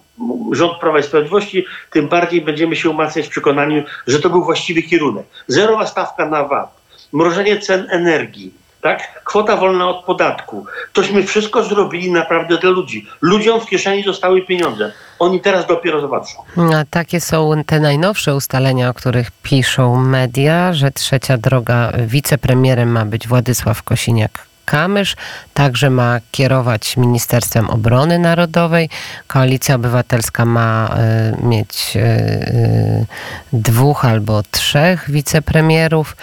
rząd 0.52 0.80
Prawa 0.80 1.00
i 1.00 1.04
Sprawiedliwości, 1.04 1.66
tym 1.92 2.08
bardziej 2.08 2.42
będziemy 2.42 2.76
się 2.76 2.90
umacniać 2.90 3.26
w 3.26 3.30
przekonaniu, 3.30 3.84
że 4.08 4.20
to 4.20 4.30
był 4.30 4.44
właściwy 4.44 4.82
kierunek. 4.82 5.26
Zerowa 5.48 5.86
stawka 5.86 6.26
na 6.26 6.44
VAT, 6.44 6.70
mrożenie 7.14 7.60
cen 7.60 7.88
energii, 7.90 8.54
tak? 8.82 9.24
Kwota 9.24 9.58
wolna 9.58 9.90
od 9.90 10.06
podatku. 10.06 10.66
Tośmy 10.94 11.24
wszystko 11.24 11.64
zrobili 11.64 12.12
naprawdę 12.12 12.58
dla 12.58 12.70
ludzi. 12.70 13.08
Ludziom 13.22 13.62
w 13.62 13.66
kieszeni 13.66 14.04
zostały 14.04 14.42
pieniądze. 14.42 14.92
Oni 15.20 15.42
teraz 15.42 15.68
dopiero 15.68 16.02
zobaczą. 16.02 16.44
A 16.76 16.86
takie 16.90 17.22
są 17.22 17.64
te 17.66 17.80
najnowsze 17.80 18.36
ustalenia, 18.36 18.90
o 18.90 18.94
których 18.94 19.32
piszą 19.32 19.96
media, 19.96 20.74
że 20.74 20.92
trzecia 20.92 21.38
droga 21.38 21.92
wicepremierem 22.08 22.92
ma 22.92 23.06
być 23.06 23.28
Władysław 23.28 23.84
Kosiniak 23.84 24.50
Kamysz 24.70 25.16
także 25.54 25.90
ma 25.90 26.20
kierować 26.32 26.98
Ministerstwem 26.98 27.70
Obrony 27.70 28.20
Narodowej. 28.20 28.90
Koalicja 29.28 29.76
Obywatelska 29.76 30.46
ma 30.46 30.96
y, 31.42 31.46
mieć 31.46 31.94
y, 31.96 32.00
y, 32.00 33.06
dwóch 33.54 34.06
albo 34.06 34.44
trzech 34.52 35.12
wicepremierów. 35.12 36.18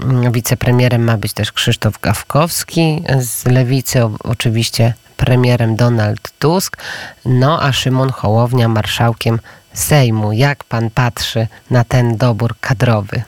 Mm, 0.00 0.32
wicepremierem 0.32 1.04
ma 1.04 1.16
być 1.16 1.32
też 1.32 1.52
Krzysztof 1.52 2.00
Gawkowski 2.00 3.02
z 3.20 3.46
Lewicy, 3.46 4.00
oczywiście 4.24 4.94
premierem 5.24 5.76
Donald 5.76 6.20
Tusk, 6.38 6.76
no 7.24 7.62
a 7.62 7.72
Szymon 7.72 8.10
Hołownia 8.10 8.68
marszałkiem 8.68 9.38
Sejmu. 9.72 10.32
Jak 10.32 10.64
pan 10.64 10.90
patrzy 10.90 11.46
na 11.70 11.84
ten 11.84 12.16
dobór 12.16 12.54
kadrowy? 12.60 13.22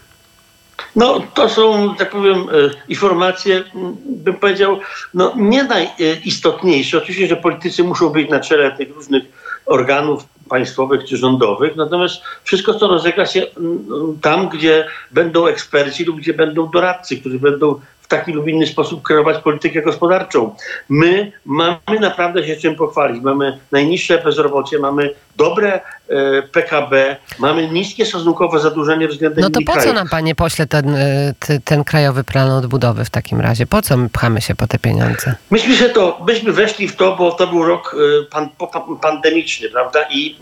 No, 0.96 1.20
to 1.35 1.48
są, 1.48 1.94
tak 1.94 2.11
powiem, 2.11 2.38
e, 2.38 2.42
informacje, 2.88 3.64
bym 4.07 4.35
powiedział, 4.35 4.78
no, 5.14 5.33
nie 5.37 5.64
najistotniejsze. 5.64 6.98
Oczywiście, 6.98 7.26
że 7.26 7.37
politycy 7.37 7.85
muszą 7.85 8.11
być 8.11 8.30
na 8.30 8.40
czele 8.40 8.72
tych 8.72 8.94
różnych 8.94 9.22
organów 9.66 10.24
państwowych 10.48 11.04
czy 11.04 11.16
rządowych, 11.16 11.76
natomiast 11.76 12.22
wszystko, 12.44 12.74
co 12.74 12.87
rozegra 12.87 13.26
się 13.26 13.46
tam, 14.22 14.48
gdzie 14.48 14.87
będą 15.11 15.46
eksperci 15.46 16.04
lub 16.04 16.16
gdzie 16.16 16.35
będą 16.35 16.70
doradcy, 16.70 17.16
którzy 17.16 17.38
będą 17.38 17.80
w 18.04 18.08
taki 18.08 18.32
lub 18.32 18.48
inny 18.48 18.66
sposób 18.66 19.02
kreować 19.02 19.42
politykę 19.42 19.82
gospodarczą. 19.82 20.54
My 20.88 21.32
mamy 21.44 22.00
naprawdę 22.00 22.46
się 22.46 22.56
czym 22.56 22.76
pochwalić. 22.76 23.22
Mamy 23.22 23.58
najniższe 23.72 24.18
bezrobocie, 24.18 24.78
mamy 24.78 25.10
dobre 25.36 25.80
e, 26.08 26.42
PKB, 26.42 27.16
mamy 27.38 27.68
niskie 27.68 28.06
stosunkowo 28.06 28.58
zadłużenie 28.58 29.08
względem 29.08 29.42
No 29.42 29.50
to 29.50 29.60
po 29.66 29.72
krajów. 29.72 29.84
co 29.84 29.92
nam, 29.92 30.08
panie 30.08 30.34
pośle, 30.34 30.66
ten, 30.66 30.94
e, 30.94 31.34
ten 31.64 31.84
krajowy 31.84 32.24
plan 32.24 32.50
odbudowy 32.50 33.04
w 33.04 33.10
takim 33.10 33.40
razie? 33.40 33.66
Po 33.66 33.82
co 33.82 33.96
my 33.96 34.08
pchamy 34.08 34.40
się 34.40 34.54
po 34.54 34.66
te 34.66 34.78
pieniądze? 34.78 35.34
Myśmy 35.50 35.76
się 35.76 35.88
to, 35.88 36.24
myśmy 36.26 36.52
weszli 36.52 36.88
w 36.88 36.96
to, 36.96 37.16
bo 37.16 37.32
to 37.32 37.46
był 37.46 37.64
rok 37.64 37.96
e, 38.22 38.24
pan, 38.30 38.48
pandemiczny, 39.02 39.68
prawda? 39.68 40.00
I 40.10 40.38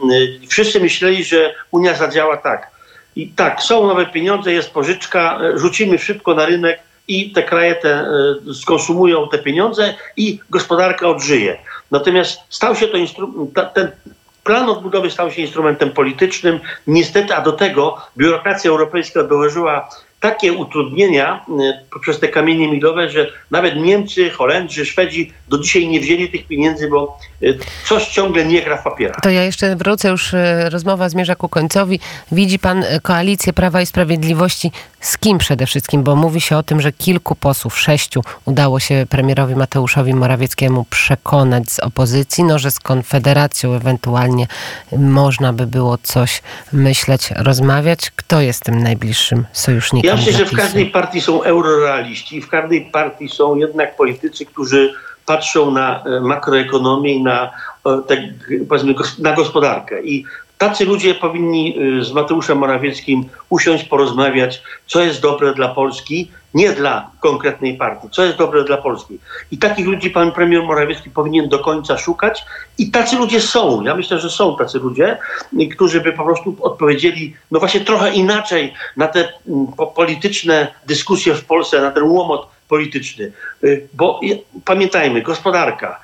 wszyscy 0.48 0.81
myśleli, 0.81 1.25
że 1.25 1.55
Unia 1.70 1.94
zadziała 1.94 2.37
tak. 2.37 2.70
I 3.16 3.29
tak, 3.29 3.62
są 3.62 3.87
nowe 3.87 4.07
pieniądze, 4.07 4.53
jest 4.53 4.70
pożyczka, 4.70 5.38
rzucimy 5.55 5.98
szybko 5.98 6.35
na 6.35 6.46
rynek, 6.46 6.79
i 7.09 7.33
te 7.33 7.43
kraje 7.43 7.75
te, 7.75 7.88
e, 7.88 8.55
skonsumują 8.55 9.29
te 9.29 9.38
pieniądze 9.38 9.95
i 10.17 10.38
gospodarka 10.51 11.09
odżyje. 11.09 11.59
Natomiast 11.91 12.41
stał 12.49 12.77
się 12.77 12.88
to 12.88 12.97
ten 13.75 13.91
plan 14.45 14.69
odbudowy 14.69 15.11
stał 15.11 15.31
się 15.31 15.43
instrumentem 15.43 15.91
politycznym. 15.91 16.61
Niestety, 16.87 17.35
a 17.35 17.41
do 17.41 17.53
tego 17.53 17.97
biurokracja 18.17 18.71
europejska 18.71 19.23
dołożyła 19.23 19.88
takie 20.23 20.53
utrudnienia 20.53 21.45
y, 21.49 21.91
poprzez 21.91 22.21
te 22.21 22.29
kamienie 22.29 22.69
milowe, 22.69 23.11
że 23.11 23.27
nawet 23.51 23.77
Niemcy, 23.77 24.31
Holendrzy, 24.31 24.87
Szwedzi 24.87 25.33
do 25.49 25.59
dzisiaj 25.59 25.89
nie 25.89 26.01
wzięli 26.01 26.29
tych 26.29 26.47
pieniędzy, 26.47 26.89
bo 26.89 27.19
y, 27.43 27.59
coś 27.85 28.09
ciągle 28.09 28.45
nie 28.45 28.63
gra 28.63 28.77
w 28.77 28.83
papierach. 28.85 29.21
To 29.23 29.31
ja 29.31 29.43
jeszcze 29.43 29.77
wrócę, 29.77 30.09
już 30.09 30.35
y, 30.35 30.71
rozmowa 30.71 31.09
zmierza 31.09 31.35
ku 31.35 31.49
końcowi. 31.49 32.01
Widzi 32.33 32.59
pan 32.59 32.85
koalicję 33.03 33.53
Prawa 33.53 33.83
i 33.83 33.87
Sprawiedliwości 33.87 34.73
z 35.01 35.19
kim 35.19 35.39
przede 35.39 35.67
wszystkim? 35.67 36.03
Bo 36.03 36.17
mówi 36.17 36.41
się 36.41 36.57
o 36.57 36.63
tym, 36.63 36.81
że 36.81 36.93
kilku 36.93 37.35
posłów, 37.35 37.81
sześciu, 37.81 38.23
udało 38.45 38.81
się 38.81 39.07
premierowi 39.11 39.57
Mateuszowi 39.57 40.15
Morawieckiemu 40.15 40.85
przekonać 40.91 41.71
z 41.71 41.79
opozycji, 41.81 42.45
no 42.45 42.59
że 42.59 42.71
z 42.71 42.81
Konfederacją 42.81 43.75
ewentualnie 43.75 44.47
można 44.93 45.53
by 45.53 45.67
było 45.67 45.99
coś 46.03 46.43
myśleć, 46.73 47.31
rozmawiać. 47.37 48.11
Kto 48.17 48.41
jest 48.41 48.65
tym 48.65 48.83
najbliższym 48.83 49.47
sojusznikiem? 49.53 50.12
Ja 50.12 50.16
myślę, 50.16 50.33
że 50.33 50.46
w 50.46 50.57
każdej 50.57 50.87
partii 50.87 51.20
są 51.20 51.42
eurorealiści, 51.42 52.40
w 52.40 52.48
każdej 52.48 52.81
partii 52.81 53.29
są 53.29 53.57
jednak 53.57 53.96
politycy, 53.96 54.46
którzy 54.46 54.94
patrzą 55.27 55.70
na 55.70 56.05
e, 56.05 56.20
makroekonomię 56.20 57.14
i 57.14 57.22
na, 57.22 57.51
tak, 58.09 58.18
powiedzmy, 58.68 58.94
na 59.18 59.33
gospodarkę. 59.33 60.03
I 60.03 60.25
tacy 60.59 60.85
ludzie 60.85 61.14
powinni 61.14 61.79
e, 61.79 62.05
z 62.05 62.12
Mateuszem 62.12 62.59
Morawieckim 62.59 63.25
usiąść, 63.48 63.85
porozmawiać, 63.85 64.62
co 64.87 65.01
jest 65.01 65.20
dobre 65.20 65.55
dla 65.55 65.68
Polski, 65.68 66.31
nie 66.55 66.73
dla 66.73 67.11
konkretnej 67.21 67.77
partii, 67.77 68.09
co 68.11 68.25
jest 68.25 68.38
dobre 68.38 68.65
dla 68.65 68.77
Polski. 68.77 69.19
I 69.51 69.59
takich 69.59 69.87
ludzi 69.87 70.11
pan 70.11 70.33
premier 70.33 70.62
Morawiecki 70.62 71.11
powinien 71.11 71.49
do 71.49 71.59
końca 71.59 71.99
szukać 71.99 72.45
i 72.79 72.91
tacy 72.91 73.17
ludzie 73.17 73.41
są. 73.41 73.83
Ja 73.83 73.95
myślę, 73.95 74.19
że 74.19 74.31
są 74.31 74.57
tacy 74.57 74.79
ludzie, 74.79 75.19
którzy 75.75 76.01
by 76.01 76.12
po 76.12 76.25
prostu 76.25 76.57
odpowiedzieli, 76.61 77.37
no 77.51 77.59
właśnie 77.59 77.81
trochę 77.81 78.12
inaczej 78.12 78.75
na 78.97 79.09
te 79.09 79.29
mm, 79.49 79.67
polityczne 79.95 80.69
dyskusje 80.87 81.35
w 81.35 81.45
Polsce, 81.45 81.81
na 81.81 81.91
ten 81.91 82.03
łomot 82.03 82.49
polityczny. 82.69 83.33
Y, 83.65 83.88
bo 83.95 84.21
pamiętajmy, 84.65 85.23
gospodarka, 85.23 86.01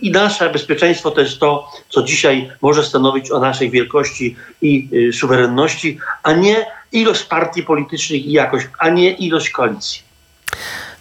i 0.00 0.10
nasze 0.10 0.50
bezpieczeństwo 0.50 1.10
to 1.10 1.20
jest 1.20 1.38
to, 1.38 1.70
co 1.88 2.02
dzisiaj 2.02 2.50
może 2.62 2.84
stanowić 2.84 3.30
o 3.30 3.40
naszej 3.40 3.70
wielkości 3.70 4.36
i 4.62 4.88
y, 4.92 5.12
suwerenności, 5.12 5.98
a 6.22 6.32
nie 6.32 6.66
ilość 6.92 7.22
partii 7.22 7.62
politycznych 7.62 8.26
i 8.26 8.32
jakość, 8.32 8.66
a 8.78 8.88
nie 8.88 9.10
ilość 9.10 9.50
koalicji. 9.50 10.02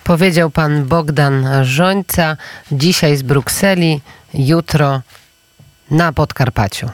Powiedział 0.03 0.49
pan 0.49 0.86
Bogdan 0.86 1.47
Żońca, 1.63 2.38
dzisiaj 2.71 3.17
z 3.17 3.21
Brukseli, 3.21 4.01
jutro 4.34 5.01
na 5.91 6.13
Podkarpaciu. 6.13 6.89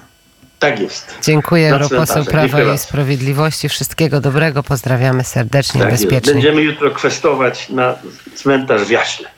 Tak 0.60 0.80
jest. 0.80 1.18
Dziękuję, 1.22 1.72
europoseł 1.72 2.26
Prawa 2.26 2.74
i 2.74 2.78
Sprawiedliwości. 2.78 3.70
Wszystkiego 3.70 4.22
dobrego, 4.22 4.64
pozdrawiamy 4.64 5.24
serdecznie, 5.24 5.82
tak 5.82 5.92
bezpiecznie. 5.92 6.18
Jest. 6.18 6.34
Będziemy 6.34 6.62
jutro 6.62 6.92
kwestować 6.92 7.70
na 7.70 7.96
cmentarz 8.36 8.82
w 8.82 8.90
Jaśle. 8.90 9.33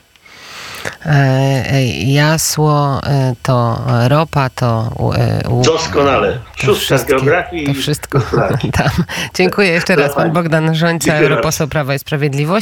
E, 1.06 1.86
jasło, 1.96 3.02
e, 3.04 3.34
to 3.44 3.82
ropa, 4.08 4.50
to... 4.50 4.90
E, 5.18 5.64
Doskonale. 5.66 6.40
Szóstka 6.56 6.98
z 6.98 7.06
geografii. 7.06 7.66
To 7.66 7.74
wszystko 7.74 8.22
tam. 8.78 8.90
Dziękuję 9.36 9.68
jeszcze 9.68 9.96
raz. 9.96 10.16
Pan 10.16 10.32
Bogdan 10.32 10.76
Żońca, 10.76 11.14
europoseł 11.14 11.68
Prawa 11.68 11.96
i 11.96 12.00
Sprawiedliwości. 12.00 12.56